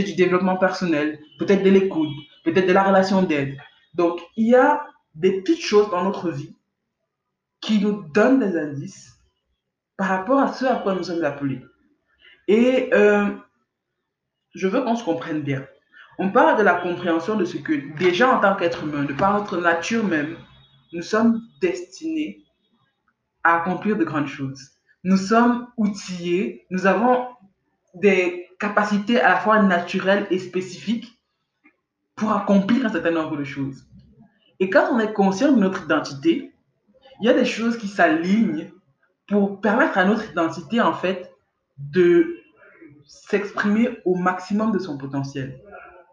du 0.02 0.16
développement 0.16 0.58
personnel, 0.58 1.20
peut-être 1.40 1.64
de 1.64 1.70
l'écoute, 1.70 2.10
peut-être 2.46 2.68
de 2.68 2.74
la 2.74 2.84
relation 2.84 3.22
d'aide. 3.24 3.58
Donc, 3.94 4.22
il 4.38 4.50
y 4.50 4.56
a 4.56 4.86
des 5.16 5.42
petites 5.42 5.64
choses 5.64 5.90
dans 5.90 6.04
notre 6.04 6.30
vie 6.30 6.56
qui 7.62 7.80
nous 7.80 8.04
donnent 8.14 8.40
des 8.40 8.58
indices 8.58 9.20
par 9.98 10.08
rapport 10.08 10.40
à 10.40 10.54
ce 10.54 10.66
à 10.66 10.76
quoi 10.76 10.96
nous 10.96 11.04
sommes 11.04 11.24
appelés. 11.24 11.62
Et 12.48 12.90
euh, 12.94 13.30
je 14.54 14.68
veux 14.68 14.82
qu'on 14.82 14.96
se 14.96 15.04
comprenne 15.04 15.42
bien. 15.42 15.66
On 16.20 16.32
parle 16.32 16.58
de 16.58 16.64
la 16.64 16.76
compréhension 16.76 17.36
de 17.36 17.46
ce 17.46 17.58
que 17.58 17.98
déjà 17.98 18.38
en 18.38 18.40
tant 18.40 18.56
qu'être 18.56 18.84
humain, 18.84 19.04
de 19.04 19.14
par 19.14 19.38
notre 19.38 19.58
nature 19.58 20.04
même, 20.04 20.38
nous 20.94 21.02
sommes 21.02 21.42
destinés 21.60 22.44
à 23.44 23.62
accomplir 23.62 23.98
de 23.98 24.04
grandes 24.04 24.28
choses. 24.28 24.72
Nous 25.04 25.18
sommes 25.18 25.68
outillés, 25.78 26.66
nous 26.70 26.86
avons 26.86 27.28
des 27.96 28.48
capacités 28.60 29.20
à 29.20 29.30
la 29.30 29.38
fois 29.38 29.62
naturelles 29.62 30.28
et 30.30 30.40
spécifiques 30.40 31.15
pour 32.16 32.32
accomplir 32.32 32.86
un 32.86 32.90
certain 32.90 33.12
nombre 33.12 33.38
de 33.38 33.44
choses. 33.44 33.86
Et 34.60 34.70
quand 34.70 34.88
on 34.92 35.00
est 35.00 35.14
conscient 35.14 35.52
de 35.52 35.60
notre 35.60 35.84
identité, 35.84 36.54
il 37.20 37.26
y 37.26 37.30
a 37.30 37.34
des 37.34 37.46
choses 37.46 37.78
qui 37.78 37.88
s'alignent 37.88 38.72
pour 39.28 39.60
permettre 39.60 39.98
à 39.98 40.06
notre 40.06 40.30
identité, 40.30 40.80
en 40.82 40.94
fait, 40.94 41.32
de 41.78 42.38
s'exprimer 43.06 44.00
au 44.06 44.16
maximum 44.16 44.72
de 44.72 44.80
son 44.80 44.98
potentiel. 44.98 45.60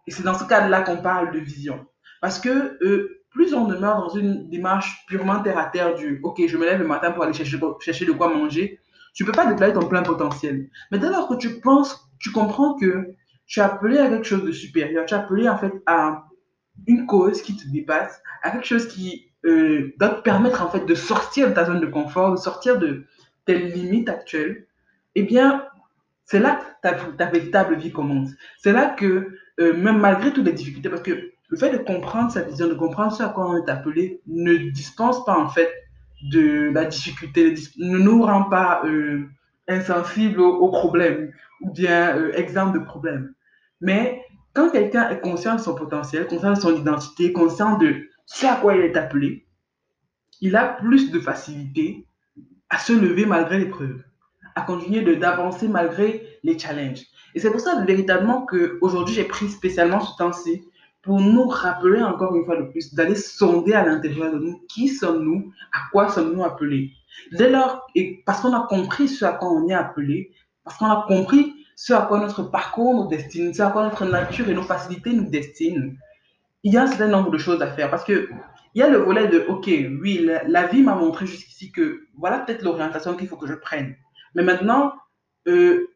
Et 0.06 0.10
c'est 0.10 0.22
dans 0.22 0.34
ce 0.34 0.44
cadre-là 0.44 0.82
qu'on 0.82 0.98
parle 0.98 1.32
de 1.32 1.38
vision. 1.38 1.86
Parce 2.20 2.38
que 2.38 2.78
euh, 2.82 3.22
plus 3.30 3.54
on 3.54 3.66
demeure 3.66 3.98
dans 3.98 4.08
une 4.10 4.48
démarche 4.50 5.04
purement 5.06 5.40
terre 5.40 5.58
à 5.58 5.66
terre 5.66 5.94
du 5.94 6.20
OK, 6.22 6.40
je 6.46 6.56
me 6.56 6.64
lève 6.64 6.80
le 6.80 6.86
matin 6.86 7.12
pour 7.12 7.24
aller 7.24 7.32
chercher, 7.32 7.58
chercher 7.80 8.04
de 8.04 8.12
quoi 8.12 8.28
manger, 8.28 8.80
tu 9.14 9.22
ne 9.22 9.28
peux 9.28 9.34
pas 9.34 9.46
déployer 9.46 9.72
ton 9.72 9.86
plein 9.86 10.02
potentiel. 10.02 10.68
Mais 10.90 10.98
dès 10.98 11.10
lors 11.10 11.28
que 11.28 11.34
tu 11.34 11.60
penses, 11.60 12.08
tu 12.18 12.30
comprends 12.32 12.74
que 12.74 13.14
tu 13.52 13.60
es 13.60 13.62
appelé 13.62 13.98
à 13.98 14.08
quelque 14.08 14.24
chose 14.24 14.44
de 14.44 14.50
supérieur, 14.50 15.04
tu 15.04 15.12
es 15.12 15.16
appelé 15.16 15.46
en 15.46 15.58
fait 15.58 15.74
à 15.84 16.24
une 16.86 17.06
cause 17.06 17.42
qui 17.42 17.54
te 17.54 17.68
dépasse, 17.68 18.22
à 18.42 18.50
quelque 18.50 18.66
chose 18.66 18.88
qui 18.88 19.30
euh, 19.44 19.92
doit 19.98 20.08
te 20.08 20.22
permettre 20.22 20.62
en 20.62 20.70
fait 20.70 20.86
de 20.86 20.94
sortir 20.94 21.50
de 21.50 21.54
ta 21.54 21.66
zone 21.66 21.80
de 21.80 21.86
confort, 21.86 22.32
de 22.32 22.38
sortir 22.38 22.78
de 22.78 23.04
tes 23.44 23.58
limites 23.58 24.08
actuelles, 24.08 24.66
eh 25.16 25.24
bien, 25.24 25.66
c'est 26.24 26.38
là 26.38 26.60
que 26.82 26.88
ta, 26.88 26.94
ta, 26.94 27.26
véritable 27.26 27.76
vie 27.76 27.92
commence. 27.92 28.30
C'est 28.56 28.72
là 28.72 28.86
que, 28.86 29.36
euh, 29.60 29.76
même 29.76 29.98
malgré 29.98 30.32
toutes 30.32 30.46
les 30.46 30.54
difficultés, 30.54 30.88
parce 30.88 31.02
que 31.02 31.30
le 31.48 31.56
fait 31.58 31.68
de 31.68 31.76
comprendre 31.76 32.32
sa 32.32 32.40
vision, 32.40 32.68
de 32.68 32.74
comprendre 32.74 33.12
ce 33.12 33.22
à 33.22 33.28
quoi 33.28 33.50
on 33.50 33.62
est 33.62 33.68
appelé, 33.68 34.22
ne 34.28 34.56
dispense 34.70 35.26
pas 35.26 35.38
en 35.38 35.50
fait 35.50 35.70
de 36.22 36.70
la 36.72 36.86
difficulté, 36.86 37.54
ne 37.76 37.98
nous 37.98 38.22
rend 38.22 38.44
pas 38.44 38.80
euh, 38.86 39.26
insensibles 39.68 40.40
aux, 40.40 40.54
aux, 40.54 40.70
problèmes 40.70 41.32
ou 41.60 41.70
bien 41.70 42.30
exemples 42.32 42.78
de 42.78 42.84
problèmes. 42.84 43.34
Mais 43.82 44.24
quand 44.54 44.70
quelqu'un 44.70 45.10
est 45.10 45.20
conscient 45.20 45.56
de 45.56 45.60
son 45.60 45.74
potentiel, 45.74 46.26
conscient 46.28 46.54
de 46.54 46.58
son 46.58 46.74
identité, 46.74 47.32
conscient 47.32 47.76
de 47.76 48.08
ce 48.24 48.46
à 48.46 48.56
quoi 48.56 48.76
il 48.76 48.82
est 48.82 48.96
appelé, 48.96 49.46
il 50.40 50.56
a 50.56 50.68
plus 50.68 51.10
de 51.10 51.18
facilité 51.18 52.06
à 52.70 52.78
se 52.78 52.92
lever 52.92 53.26
malgré 53.26 53.58
l'épreuve, 53.58 54.02
à 54.54 54.62
continuer 54.62 55.02
d'avancer 55.16 55.68
malgré 55.68 56.38
les 56.42 56.58
challenges. 56.58 57.02
Et 57.34 57.40
c'est 57.40 57.50
pour 57.50 57.60
ça 57.60 57.84
véritablement 57.84 58.46
qu'aujourd'hui, 58.46 59.14
j'ai 59.14 59.24
pris 59.24 59.48
spécialement 59.48 60.00
ce 60.00 60.16
temps-ci 60.16 60.62
pour 61.02 61.20
nous 61.20 61.48
rappeler 61.48 62.00
encore 62.00 62.34
une 62.36 62.44
fois 62.44 62.56
de 62.56 62.62
plus, 62.62 62.94
d'aller 62.94 63.16
sonder 63.16 63.72
à 63.72 63.84
l'intérieur 63.84 64.32
de 64.32 64.38
nous 64.38 64.60
qui 64.68 64.88
sommes-nous, 64.88 65.52
à 65.72 65.90
quoi 65.90 66.08
sommes-nous 66.08 66.44
appelés. 66.44 66.92
Dès 67.32 67.50
lors, 67.50 67.86
et 67.96 68.22
parce 68.24 68.40
qu'on 68.40 68.54
a 68.54 68.66
compris 68.68 69.08
ce 69.08 69.24
à 69.24 69.32
quoi 69.32 69.50
on 69.50 69.68
est 69.68 69.74
appelé, 69.74 70.30
parce 70.62 70.78
qu'on 70.78 70.86
a 70.86 71.04
compris 71.08 71.52
ce 71.76 71.92
à 71.92 72.02
quoi 72.02 72.18
notre 72.20 72.44
parcours 72.44 72.94
nous 72.94 73.08
destine, 73.08 73.52
ce 73.52 73.62
à 73.62 73.70
quoi 73.70 73.84
notre 73.84 74.04
nature 74.04 74.48
et 74.48 74.54
nos 74.54 74.62
facilités 74.62 75.12
nous 75.12 75.28
destinent, 75.28 75.92
il 76.62 76.72
y 76.72 76.76
a 76.76 76.82
un 76.82 76.86
certain 76.86 77.08
nombre 77.08 77.30
de 77.30 77.38
choses 77.38 77.60
à 77.62 77.68
faire. 77.68 77.90
Parce 77.90 78.04
que 78.04 78.28
il 78.74 78.78
y 78.78 78.82
a 78.82 78.88
le 78.88 78.98
volet 78.98 79.28
de, 79.28 79.44
OK, 79.48 79.66
oui, 79.66 80.26
la, 80.46 80.66
vie 80.66 80.82
m'a 80.82 80.94
montré 80.94 81.26
jusqu'ici 81.26 81.70
que 81.72 82.06
voilà 82.16 82.38
peut-être 82.38 82.62
l'orientation 82.62 83.14
qu'il 83.14 83.28
faut 83.28 83.36
que 83.36 83.46
je 83.46 83.54
prenne. 83.54 83.94
Mais 84.34 84.42
maintenant, 84.42 84.94
euh, 85.46 85.90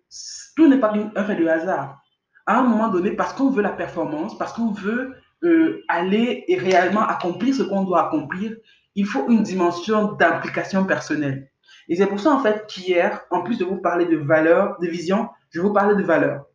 tout 0.57 0.69
n'est 0.69 0.79
pas 0.79 0.93
un 0.93 1.25
fait 1.25 1.37
de 1.37 1.47
hasard. 1.47 2.03
À 2.45 2.59
un 2.59 2.63
moment 2.63 2.89
donné, 2.89 3.13
parce 3.13 3.33
qu'on 3.33 3.51
veut 3.51 3.63
la 3.63 3.71
performance, 3.71 4.37
parce 4.37 4.53
qu'on 4.53 4.73
veut 4.73 5.15
euh, 5.43 5.83
aller 5.89 6.45
et 6.49 6.59
réellement 6.59 7.03
accomplir 7.03 7.55
ce 7.55 7.63
qu'on 7.63 7.85
doit 7.85 8.07
accomplir, 8.07 8.55
il 8.95 9.07
faut 9.07 9.27
une 9.29 9.43
dimension 9.43 10.13
d'implication 10.13 10.85
personnelle. 10.85 11.51
Et 11.89 11.97
c'est 11.97 12.07
pour 12.07 12.21
ça, 12.21 12.33
en 12.33 12.41
fait, 12.41 12.67
qu'hier, 12.67 13.25
en 13.31 13.43
plus 13.43 13.59
de 13.59 13.65
vous 13.65 13.77
parler 13.77 14.07
de 14.07 14.17
valeurs, 14.17 14.79
de 14.81 14.89
vision, 14.89 15.29
je 15.51 15.61
vous 15.61 15.73
parler 15.73 15.95
de 15.95 16.03
valeurs. 16.03 16.47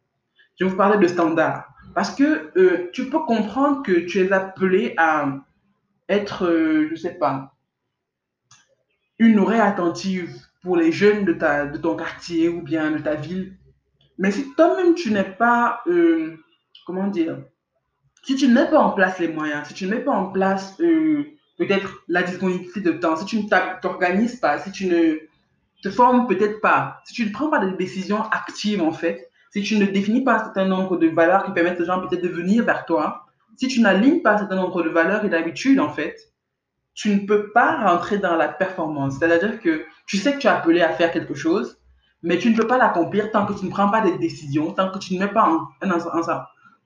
Je 0.59 0.65
vous 0.65 0.75
parler 0.75 0.97
de 0.97 1.07
standards. 1.07 1.67
Parce 1.95 2.13
que 2.15 2.51
euh, 2.57 2.89
tu 2.93 3.09
peux 3.09 3.19
comprendre 3.19 3.83
que 3.83 3.91
tu 3.91 4.19
es 4.19 4.31
appelé 4.31 4.93
à 4.97 5.39
être, 6.09 6.45
euh, 6.45 6.87
je 6.89 6.95
sais 6.95 7.15
pas, 7.15 7.55
une 9.19 9.39
oreille 9.39 9.61
attentive 9.61 10.35
pour 10.61 10.77
les 10.77 10.91
jeunes 10.91 11.25
de, 11.25 11.33
ta, 11.33 11.65
de 11.65 11.77
ton 11.77 11.95
quartier 11.95 12.49
ou 12.49 12.61
bien 12.61 12.91
de 12.91 12.99
ta 12.99 13.15
ville. 13.15 13.57
Mais 14.17 14.31
si 14.31 14.53
toi-même 14.55 14.93
tu 14.93 15.11
n'es 15.11 15.23
pas, 15.23 15.81
euh, 15.87 16.37
comment 16.85 17.07
dire, 17.07 17.39
si 18.23 18.35
tu 18.35 18.47
ne 18.47 18.53
mets 18.53 18.69
pas 18.69 18.79
en 18.79 18.91
place 18.91 19.19
les 19.19 19.27
moyens, 19.27 19.67
si 19.67 19.73
tu 19.73 19.85
ne 19.85 19.91
mets 19.91 20.03
pas 20.03 20.11
en 20.11 20.27
place 20.27 20.79
peut-être 21.61 22.03
la 22.07 22.23
disponibilité 22.23 22.81
de 22.81 22.91
temps, 22.91 23.15
si 23.15 23.25
tu 23.25 23.37
ne 23.37 23.47
t'organises 23.81 24.37
pas, 24.37 24.57
si 24.57 24.71
tu 24.71 24.87
ne 24.87 25.19
te 25.83 25.91
formes 25.91 26.25
peut-être 26.27 26.59
pas, 26.59 26.97
si 27.05 27.13
tu 27.13 27.23
ne 27.23 27.31
prends 27.31 27.51
pas 27.51 27.59
de 27.59 27.77
décisions 27.77 28.23
actives 28.31 28.81
en 28.81 28.91
fait, 28.91 29.29
si 29.53 29.61
tu 29.61 29.77
ne 29.77 29.85
définis 29.85 30.23
pas 30.23 30.37
un 30.37 30.43
certain 30.45 30.65
nombre 30.65 30.97
de 30.97 31.07
valeurs 31.07 31.43
qui 31.43 31.51
permettent 31.51 31.79
aux 31.79 31.85
gens 31.85 32.01
peut-être 32.01 32.23
de 32.23 32.29
venir 32.29 32.65
vers 32.65 32.85
toi, 32.85 33.27
si 33.57 33.67
tu 33.67 33.79
n'alignes 33.79 34.23
pas 34.23 34.33
un 34.33 34.37
certain 34.39 34.55
nombre 34.55 34.81
de 34.81 34.89
valeurs 34.89 35.23
et 35.23 35.29
d'habitudes, 35.29 35.79
en 35.79 35.89
fait, 35.89 36.15
tu 36.95 37.09
ne 37.09 37.27
peux 37.27 37.51
pas 37.51 37.83
rentrer 37.83 38.17
dans 38.17 38.35
la 38.35 38.47
performance. 38.47 39.19
C'est-à-dire 39.19 39.61
que 39.61 39.85
tu 40.07 40.17
sais 40.17 40.33
que 40.33 40.39
tu 40.39 40.47
es 40.47 40.49
appelé 40.49 40.81
à 40.81 40.89
faire 40.89 41.11
quelque 41.11 41.35
chose, 41.35 41.77
mais 42.23 42.39
tu 42.39 42.49
ne 42.49 42.57
peux 42.57 42.65
pas 42.65 42.79
l'accomplir 42.79 43.29
tant 43.29 43.45
que 43.45 43.53
tu 43.53 43.65
ne 43.65 43.69
prends 43.69 43.89
pas 43.89 44.01
des 44.01 44.17
décisions, 44.17 44.71
tant 44.71 44.89
que 44.89 44.97
tu 44.97 45.13
ne 45.13 45.19
mets 45.19 45.31
pas 45.31 45.43
en, 45.43 45.67
en, 45.87 45.91
en, 45.91 46.41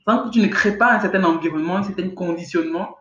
tant 0.06 0.24
que 0.26 0.30
tu 0.32 0.42
ne 0.42 0.48
crées 0.48 0.78
pas 0.78 0.92
un 0.92 1.00
certain 1.00 1.24
environnement, 1.24 1.78
un 1.78 1.84
certain 1.84 2.10
conditionnement 2.10 2.98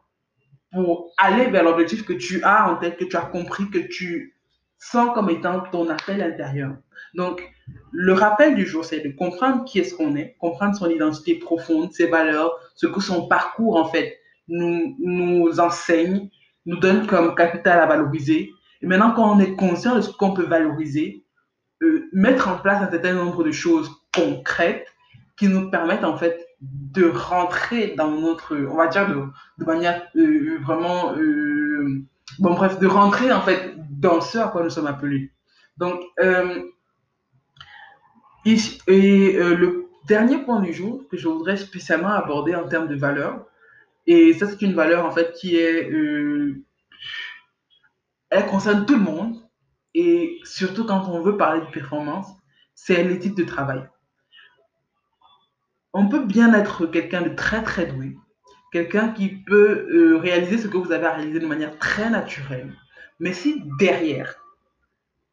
pour 0.74 1.12
aller 1.16 1.46
vers 1.46 1.62
l'objectif 1.62 2.04
que 2.04 2.12
tu 2.12 2.42
as 2.42 2.70
en 2.70 2.76
tête, 2.76 2.96
que 2.96 3.04
tu 3.04 3.16
as 3.16 3.22
compris, 3.22 3.70
que 3.70 3.78
tu 3.78 4.36
sens 4.78 5.14
comme 5.14 5.30
étant 5.30 5.60
ton 5.60 5.88
appel 5.88 6.20
intérieur. 6.20 6.76
Donc, 7.14 7.42
le 7.92 8.12
rappel 8.12 8.54
du 8.54 8.66
jour, 8.66 8.84
c'est 8.84 9.00
de 9.00 9.10
comprendre 9.16 9.64
qui 9.64 9.78
est-ce 9.78 9.94
qu'on 9.94 10.16
est, 10.16 10.36
comprendre 10.38 10.76
son 10.76 10.90
identité 10.90 11.36
profonde, 11.36 11.92
ses 11.92 12.06
valeurs, 12.06 12.52
ce 12.74 12.86
que 12.86 13.00
son 13.00 13.28
parcours, 13.28 13.76
en 13.76 13.86
fait, 13.86 14.18
nous, 14.48 14.96
nous 14.98 15.60
enseigne, 15.60 16.28
nous 16.66 16.78
donne 16.78 17.06
comme 17.06 17.34
capital 17.34 17.78
à 17.78 17.86
valoriser. 17.86 18.50
Et 18.82 18.86
maintenant, 18.86 19.12
quand 19.12 19.36
on 19.36 19.40
est 19.40 19.54
conscient 19.54 19.94
de 19.94 20.00
ce 20.00 20.10
qu'on 20.10 20.34
peut 20.34 20.44
valoriser, 20.44 21.24
euh, 21.82 22.08
mettre 22.12 22.48
en 22.48 22.58
place 22.58 22.82
un 22.82 22.90
certain 22.90 23.14
nombre 23.14 23.44
de 23.44 23.52
choses 23.52 23.90
concrètes 24.14 24.86
qui 25.36 25.48
nous 25.48 25.70
permettent, 25.70 26.04
en 26.04 26.16
fait, 26.16 26.46
de 26.94 27.06
rentrer 27.06 27.94
dans 27.96 28.10
notre, 28.10 28.56
on 28.56 28.76
va 28.76 28.86
dire, 28.86 29.08
de, 29.08 29.64
manière 29.64 30.06
euh, 30.16 30.58
vraiment, 30.62 31.14
euh, 31.16 32.02
bon, 32.38 32.54
bref, 32.54 32.78
de 32.78 32.86
rentrer, 32.86 33.32
en 33.32 33.40
fait, 33.40 33.74
dans 33.90 34.20
ce 34.20 34.38
à 34.38 34.48
quoi 34.48 34.62
nous 34.62 34.70
sommes 34.70 34.86
appelés. 34.86 35.32
Donc, 35.76 36.00
euh, 36.20 36.62
et, 38.44 38.56
le 38.86 39.86
dernier 40.06 40.38
point 40.38 40.60
du 40.60 40.72
jour 40.72 41.02
que 41.10 41.16
je 41.16 41.26
voudrais 41.26 41.56
spécialement 41.56 42.10
aborder 42.10 42.54
en 42.54 42.68
termes 42.68 42.88
de 42.88 42.94
valeur, 42.94 43.46
et 44.06 44.34
ça 44.34 44.46
c'est 44.46 44.60
une 44.60 44.74
valeur 44.74 45.06
en 45.06 45.10
fait 45.10 45.32
qui 45.32 45.56
est, 45.56 45.90
elle 48.28 48.46
concerne 48.46 48.84
tout 48.84 48.96
le 48.96 49.00
monde, 49.00 49.36
et 49.94 50.38
surtout 50.44 50.84
quand 50.84 51.08
on 51.08 51.22
veut 51.22 51.38
parler 51.38 51.60
de 51.62 51.70
performance, 51.72 52.26
c'est 52.74 53.02
l'éthique 53.02 53.34
de 53.34 53.44
travail. 53.44 53.88
On 55.96 56.08
peut 56.08 56.24
bien 56.24 56.52
être 56.54 56.86
quelqu'un 56.86 57.22
de 57.22 57.30
très 57.30 57.62
très 57.62 57.86
doué, 57.86 58.16
quelqu'un 58.72 59.10
qui 59.10 59.28
peut 59.28 59.86
euh, 59.90 60.18
réaliser 60.18 60.58
ce 60.58 60.66
que 60.66 60.76
vous 60.76 60.90
avez 60.90 61.06
à 61.06 61.12
réaliser 61.12 61.38
de 61.38 61.46
manière 61.46 61.78
très 61.78 62.10
naturelle, 62.10 62.74
mais 63.20 63.32
si 63.32 63.62
derrière, 63.78 64.34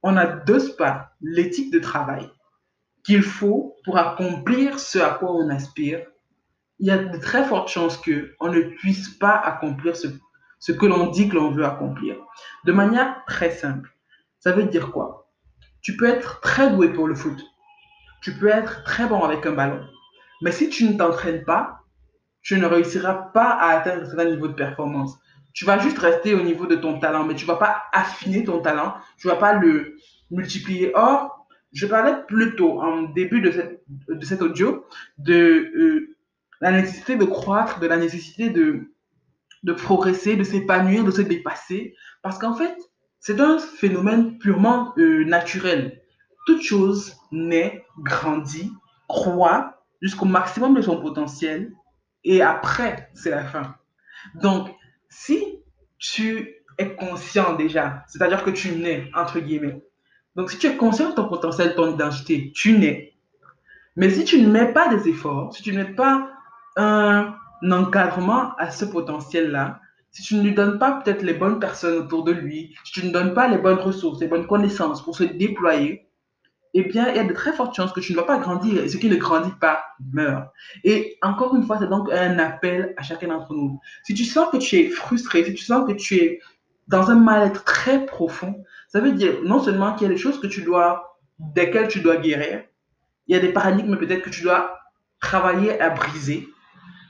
on 0.04 0.12
n'adosse 0.12 0.76
pas 0.76 1.14
l'éthique 1.20 1.74
de 1.74 1.80
travail, 1.80 2.30
qu'il 3.04 3.24
faut 3.24 3.76
pour 3.84 3.98
accomplir 3.98 4.78
ce 4.78 5.00
à 5.00 5.10
quoi 5.10 5.32
on 5.32 5.50
aspire, 5.50 6.06
il 6.78 6.88
y 6.88 6.92
a 6.92 6.98
de 6.98 7.18
très 7.18 7.44
fortes 7.44 7.70
chances 7.70 7.98
qu'on 7.98 8.52
ne 8.52 8.62
puisse 8.62 9.10
pas 9.10 9.36
accomplir 9.36 9.96
ce 9.96 10.72
que 10.72 10.86
l'on 10.86 11.08
dit 11.08 11.28
que 11.28 11.36
l'on 11.36 11.52
veut 11.52 11.66
accomplir. 11.66 12.18
De 12.66 12.72
manière 12.72 13.24
très 13.26 13.52
simple. 13.52 13.92
Ça 14.40 14.52
veut 14.52 14.64
dire 14.64 14.92
quoi? 14.92 15.32
Tu 15.82 15.98
peux 15.98 16.08
être 16.08 16.40
très 16.42 16.72
doué 16.72 16.94
pour 16.94 17.08
le 17.08 17.16
foot. 17.16 17.40
Tu 18.22 18.34
peux 18.34 18.48
être 18.48 18.84
très 18.84 19.08
bon 19.08 19.24
avec 19.24 19.46
un 19.46 19.54
ballon. 19.54 19.88
Mais 20.42 20.52
si 20.52 20.70
tu 20.70 20.86
ne 20.86 20.98
t'entraînes 20.98 21.44
pas, 21.44 21.82
tu 22.42 22.58
ne 22.58 22.66
réussiras 22.66 23.14
pas 23.34 23.50
à 23.50 23.78
atteindre 23.78 24.04
un 24.04 24.06
certain 24.06 24.26
niveau 24.26 24.48
de 24.48 24.54
performance. 24.54 25.18
Tu 25.54 25.66
vas 25.66 25.78
juste 25.78 26.00
rester 26.00 26.34
au 26.34 26.42
niveau 26.42 26.66
de 26.66 26.76
ton 26.76 27.00
talent, 27.00 27.26
mais 27.26 27.36
tu 27.36 27.46
ne 27.46 27.52
vas 27.52 27.58
pas 27.58 27.84
affiner 27.92 28.44
ton 28.44 28.62
talent, 28.62 28.96
tu 29.18 29.28
ne 29.28 29.34
vas 29.34 29.38
pas 29.38 29.54
le 29.54 29.98
multiplier. 30.32 30.92
Or, 30.96 31.48
je 31.74 31.86
parlais 31.86 32.16
plus 32.28 32.56
tôt, 32.56 32.82
en 32.82 33.04
début 33.04 33.42
de, 33.42 33.52
cette, 33.52 33.84
cet 34.24 34.42
audio, 34.42 34.86
de 35.18 35.34
euh, 35.76 36.16
la 36.62 36.72
nécessité 36.72 37.16
de 37.16 37.26
croître, 37.26 37.80
de 37.80 37.88
la 37.88 37.98
nécessité 37.98 38.50
de, 38.50 38.92
de 39.64 39.74
progresser, 39.74 40.36
de 40.36 40.44
s'épanouir, 40.44 41.04
de 41.04 41.12
se 41.12 41.22
dépasser. 41.22 41.96
Parce 42.22 42.38
qu'en 42.40 42.56
fait, 42.56 42.76
c'est 43.20 43.40
un 43.40 43.60
phénomène 43.60 44.38
purement 44.40 44.94
euh, 44.98 45.24
naturel. 45.26 46.02
Toute 46.48 46.62
chose 46.62 47.16
naît, 47.32 47.86
grandit, 48.00 48.72
croît 49.08 49.81
jusqu'au 50.02 50.26
maximum 50.26 50.74
de 50.74 50.82
son 50.82 51.00
potentiel 51.00 51.74
et 52.24 52.42
après, 52.42 53.10
c'est 53.14 53.32
la 53.32 53.44
fin. 53.44 53.76
Donc, 54.36 54.70
si 55.10 55.60
tu 55.98 56.56
es 56.78 56.96
conscient 56.96 57.56
déjà, 57.56 58.04
c'est-à-dire 58.08 58.44
que 58.44 58.50
tu 58.50 58.72
nais, 58.76 59.10
entre 59.16 59.40
guillemets, 59.40 59.84
donc 60.36 60.50
si 60.52 60.58
tu 60.58 60.68
es 60.68 60.78
conscient 60.78 61.10
de 61.10 61.16
ton 61.16 61.28
potentiel, 61.28 61.76
ton 61.76 61.94
identité, 61.94 62.52
tu 62.56 62.78
nais. 62.78 63.14
Mais 63.96 64.10
si 64.10 64.24
tu 64.24 64.42
ne 64.42 64.50
mets 64.50 64.72
pas 64.72 64.88
des 64.94 65.10
efforts, 65.10 65.54
si 65.54 65.64
tu 65.64 65.74
ne 65.74 65.84
mets 65.84 65.94
pas 65.94 66.30
un 66.78 67.36
encadrement 67.70 68.56
à 68.56 68.72
ce 68.72 68.86
potentiel-là, 68.86 69.82
si 70.12 70.24
tu 70.24 70.36
ne 70.36 70.44
lui 70.44 70.54
donnes 70.54 70.80
pas 70.80 71.02
peut-être 71.02 71.22
les 71.22 71.34
bonnes 71.34 71.60
personnes 71.60 71.98
autour 71.98 72.24
de 72.24 72.32
lui, 72.32 72.76
si 72.84 72.94
tu 72.94 73.06
ne 73.06 73.12
donnes 73.12 73.34
pas 73.34 73.48
les 73.48 73.58
bonnes 73.58 73.80
ressources, 73.80 74.20
les 74.22 74.28
bonnes 74.28 74.48
connaissances 74.48 75.04
pour 75.04 75.16
se 75.16 75.24
déployer, 75.24 76.08
eh 76.74 76.84
bien, 76.84 77.10
il 77.10 77.16
y 77.16 77.20
a 77.20 77.24
de 77.24 77.34
très 77.34 77.52
fortes 77.54 77.76
chances 77.76 77.92
que 77.92 78.00
tu 78.00 78.14
ne 78.14 78.18
vas 78.18 78.24
pas 78.24 78.38
grandir 78.38 78.90
ce 78.90 78.98
qui 78.98 79.10
ne 79.10 79.18
grandit 79.18 79.52
pas 79.60 79.84
meurt. 80.14 80.52
Et 80.84 81.18
encore 81.22 81.56
une 81.56 81.64
fois, 81.64 81.78
c'est 81.80 81.90
donc 81.90 82.10
un 82.12 82.40
appel 82.40 82.94
à 82.98 83.04
chacun 83.04 83.28
d'entre 83.28 83.54
nous. 83.54 83.80
Si 84.04 84.14
tu 84.14 84.24
sens 84.24 84.50
que 84.52 84.58
tu 84.58 84.78
es 84.78 84.90
frustré, 84.90 85.44
si 85.44 85.54
tu 85.54 85.64
sens 85.64 85.86
que 85.86 85.94
tu 85.94 86.16
es 86.16 86.40
dans 86.88 87.10
un 87.10 87.16
mal-être 87.16 87.66
très 87.66 88.06
profond, 88.06 88.64
ça 88.88 89.00
veut 89.02 89.12
dire 89.12 89.40
non 89.44 89.62
seulement 89.62 89.94
qu'il 89.94 90.08
y 90.08 90.12
a 90.12 90.14
des 90.14 90.20
choses 90.20 90.40
que 90.40 90.48
tu 90.48 90.62
dois, 90.62 91.20
desquelles 91.40 91.90
tu 91.90 92.00
dois 92.00 92.18
guérir, 92.18 92.64
il 93.28 93.36
y 93.36 93.38
a 93.38 93.42
des 93.42 93.52
paradigmes 93.52 93.98
peut-être 93.98 94.24
que 94.24 94.30
tu 94.30 94.44
dois 94.44 94.78
travailler 95.20 95.80
à 95.80 95.90
briser, 95.90 96.48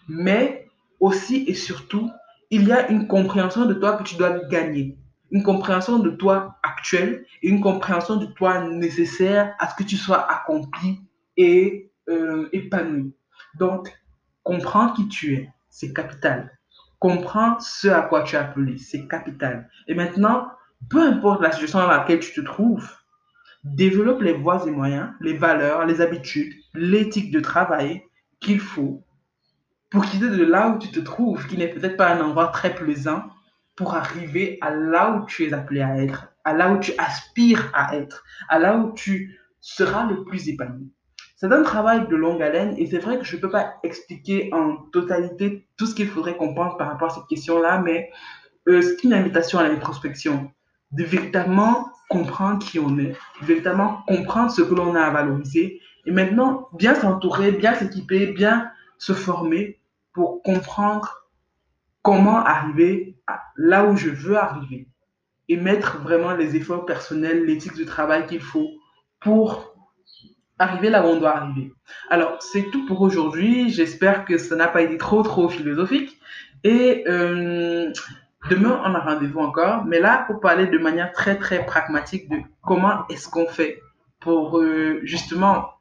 mais 0.07 0.67
aussi 0.99 1.45
et 1.47 1.53
surtout, 1.53 2.09
il 2.49 2.67
y 2.67 2.71
a 2.71 2.89
une 2.89 3.07
compréhension 3.07 3.65
de 3.65 3.73
toi 3.73 3.93
que 3.93 4.03
tu 4.03 4.15
dois 4.15 4.39
gagner 4.49 4.97
une 5.31 5.43
compréhension 5.43 5.99
de 5.99 6.09
toi 6.09 6.57
actuel 6.61 7.25
et 7.41 7.49
une 7.49 7.61
compréhension 7.61 8.17
de 8.17 8.25
toi 8.25 8.67
nécessaire 8.67 9.53
à 9.59 9.69
ce 9.69 9.75
que 9.75 9.83
tu 9.83 9.95
sois 9.95 10.29
accompli 10.29 11.01
et 11.37 11.91
euh, 12.09 12.49
épanoui. 12.51 13.13
Donc, 13.55 13.91
comprends 14.43 14.91
qui 14.93 15.07
tu 15.07 15.35
es, 15.35 15.49
c'est 15.69 15.93
capital. 15.93 16.57
Comprends 16.99 17.59
ce 17.59 17.87
à 17.87 18.01
quoi 18.01 18.23
tu 18.23 18.35
es 18.35 18.39
appelé, 18.39 18.77
c'est 18.77 19.07
capital. 19.07 19.69
Et 19.87 19.95
maintenant, 19.95 20.49
peu 20.89 21.01
importe 21.01 21.41
la 21.41 21.51
situation 21.51 21.79
dans 21.79 21.87
laquelle 21.87 22.19
tu 22.19 22.33
te 22.33 22.41
trouves, 22.41 22.89
développe 23.63 24.21
les 24.21 24.33
voies 24.33 24.63
et 24.67 24.71
moyens, 24.71 25.09
les 25.21 25.33
valeurs, 25.33 25.85
les 25.85 26.01
habitudes, 26.01 26.53
l'éthique 26.73 27.31
de 27.31 27.39
travail 27.39 28.03
qu'il 28.39 28.59
faut 28.59 29.03
pour 29.91 30.05
quitter 30.05 30.29
de 30.29 30.43
là 30.43 30.69
où 30.69 30.79
tu 30.79 30.89
te 30.89 30.99
trouves, 31.01 31.45
qui 31.47 31.57
n'est 31.57 31.67
peut-être 31.67 31.97
pas 31.97 32.13
un 32.13 32.21
endroit 32.21 32.47
très 32.47 32.73
plaisant, 32.73 33.23
pour 33.75 33.95
arriver 33.95 34.57
à 34.61 34.71
là 34.71 35.11
où 35.11 35.25
tu 35.25 35.45
es 35.45 35.53
appelé 35.53 35.81
à 35.81 35.97
être, 35.97 36.33
à 36.43 36.53
là 36.53 36.71
où 36.71 36.79
tu 36.79 36.91
aspires 36.97 37.71
à 37.73 37.95
être, 37.95 38.23
à 38.49 38.59
là 38.59 38.77
où 38.77 38.93
tu 38.93 39.39
seras 39.59 40.05
le 40.05 40.23
plus 40.23 40.49
épanoui. 40.49 40.91
C'est 41.37 41.51
un 41.51 41.63
travail 41.63 42.07
de 42.07 42.15
longue 42.15 42.41
haleine 42.43 42.75
et 42.77 42.85
c'est 42.85 42.99
vrai 42.99 43.17
que 43.17 43.25
je 43.25 43.35
ne 43.35 43.41
peux 43.41 43.49
pas 43.49 43.75
expliquer 43.83 44.49
en 44.53 44.75
totalité 44.91 45.67
tout 45.77 45.87
ce 45.87 45.95
qu'il 45.95 46.07
faudrait 46.07 46.37
comprendre 46.37 46.77
par 46.77 46.87
rapport 46.87 47.11
à 47.11 47.15
cette 47.15 47.27
question-là, 47.29 47.79
mais 47.79 48.11
euh, 48.67 48.81
c'est 48.81 49.03
une 49.03 49.13
invitation 49.13 49.57
à 49.57 49.67
l'introspection, 49.67 50.51
de 50.91 51.03
véritablement 51.03 51.89
comprendre 52.09 52.63
qui 52.63 52.77
on 52.77 52.97
est, 52.99 53.15
de 53.41 53.45
véritablement 53.45 54.03
comprendre 54.07 54.51
ce 54.51 54.61
que 54.61 54.75
l'on 54.75 54.93
a 54.93 55.01
à 55.01 55.09
valoriser 55.09 55.79
et 56.05 56.11
maintenant 56.11 56.67
bien 56.73 56.93
s'entourer, 56.93 57.51
bien 57.51 57.73
s'équiper, 57.73 58.27
bien 58.27 58.69
se 58.97 59.13
former 59.13 59.79
pour 60.13 60.43
comprendre 60.43 61.20
comment 62.01 62.43
arriver 62.43 63.17
là 63.55 63.85
où 63.85 63.95
je 63.95 64.09
veux 64.09 64.37
arriver 64.37 64.87
et 65.49 65.57
mettre 65.57 65.99
vraiment 65.99 66.33
les 66.33 66.55
efforts 66.55 66.85
personnels, 66.85 67.45
l'éthique 67.45 67.73
du 67.73 67.85
travail 67.85 68.25
qu'il 68.25 68.39
faut 68.39 68.69
pour 69.19 69.75
arriver 70.57 70.89
là 70.89 71.05
où 71.05 71.09
on 71.09 71.19
doit 71.19 71.35
arriver. 71.35 71.73
Alors, 72.09 72.37
c'est 72.39 72.69
tout 72.71 72.85
pour 72.85 73.01
aujourd'hui. 73.01 73.69
J'espère 73.69 74.25
que 74.25 74.37
ça 74.37 74.55
n'a 74.55 74.67
pas 74.67 74.81
été 74.81 74.97
trop, 74.97 75.23
trop 75.23 75.49
philosophique. 75.49 76.19
Et 76.63 77.03
euh, 77.07 77.91
demain, 78.49 78.81
on 78.85 78.93
a 78.93 78.99
rendez-vous 78.99 79.39
encore. 79.39 79.85
Mais 79.85 79.99
là, 79.99 80.23
pour 80.27 80.39
parler 80.39 80.67
de 80.67 80.77
manière 80.77 81.11
très, 81.11 81.37
très 81.37 81.65
pragmatique 81.65 82.29
de 82.29 82.37
comment 82.61 83.07
est-ce 83.09 83.27
qu'on 83.27 83.47
fait 83.47 83.81
pour 84.19 84.59
euh, 84.59 84.99
justement 85.03 85.71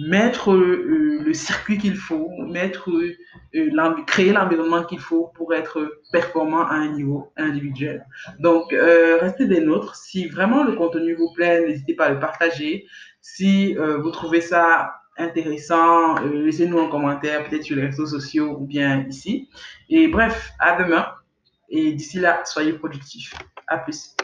mettre 0.00 0.52
euh, 0.52 1.20
le 1.24 1.34
circuit 1.34 1.78
qu'il 1.78 1.96
faut, 1.96 2.28
mettre, 2.48 2.90
euh, 2.90 4.02
créer 4.06 4.32
l'environnement 4.32 4.84
qu'il 4.84 4.98
faut 4.98 5.30
pour 5.34 5.54
être 5.54 6.00
performant 6.12 6.66
à 6.66 6.74
un 6.74 6.92
niveau 6.92 7.32
individuel. 7.36 8.06
Donc, 8.40 8.72
euh, 8.72 9.18
restez 9.20 9.46
des 9.46 9.60
nôtres. 9.60 9.94
Si 9.96 10.28
vraiment 10.28 10.64
le 10.64 10.72
contenu 10.72 11.14
vous 11.14 11.32
plaît, 11.34 11.66
n'hésitez 11.66 11.94
pas 11.94 12.06
à 12.06 12.10
le 12.10 12.20
partager. 12.20 12.86
Si 13.20 13.74
vous 13.74 14.10
trouvez 14.10 14.42
ça 14.42 14.96
intéressant, 15.16 16.16
laissez-nous 16.20 16.78
un 16.78 16.88
commentaire, 16.88 17.48
peut-être 17.48 17.62
sur 17.62 17.76
les 17.76 17.86
réseaux 17.86 18.06
sociaux 18.06 18.58
ou 18.60 18.66
bien 18.66 19.06
ici. 19.08 19.48
Et 19.88 20.08
bref, 20.08 20.52
à 20.58 20.76
demain. 20.82 21.06
Et 21.70 21.92
d'ici 21.92 22.20
là, 22.20 22.42
soyez 22.44 22.74
productifs. 22.74 23.34
À 23.66 23.78
plus. 23.78 24.14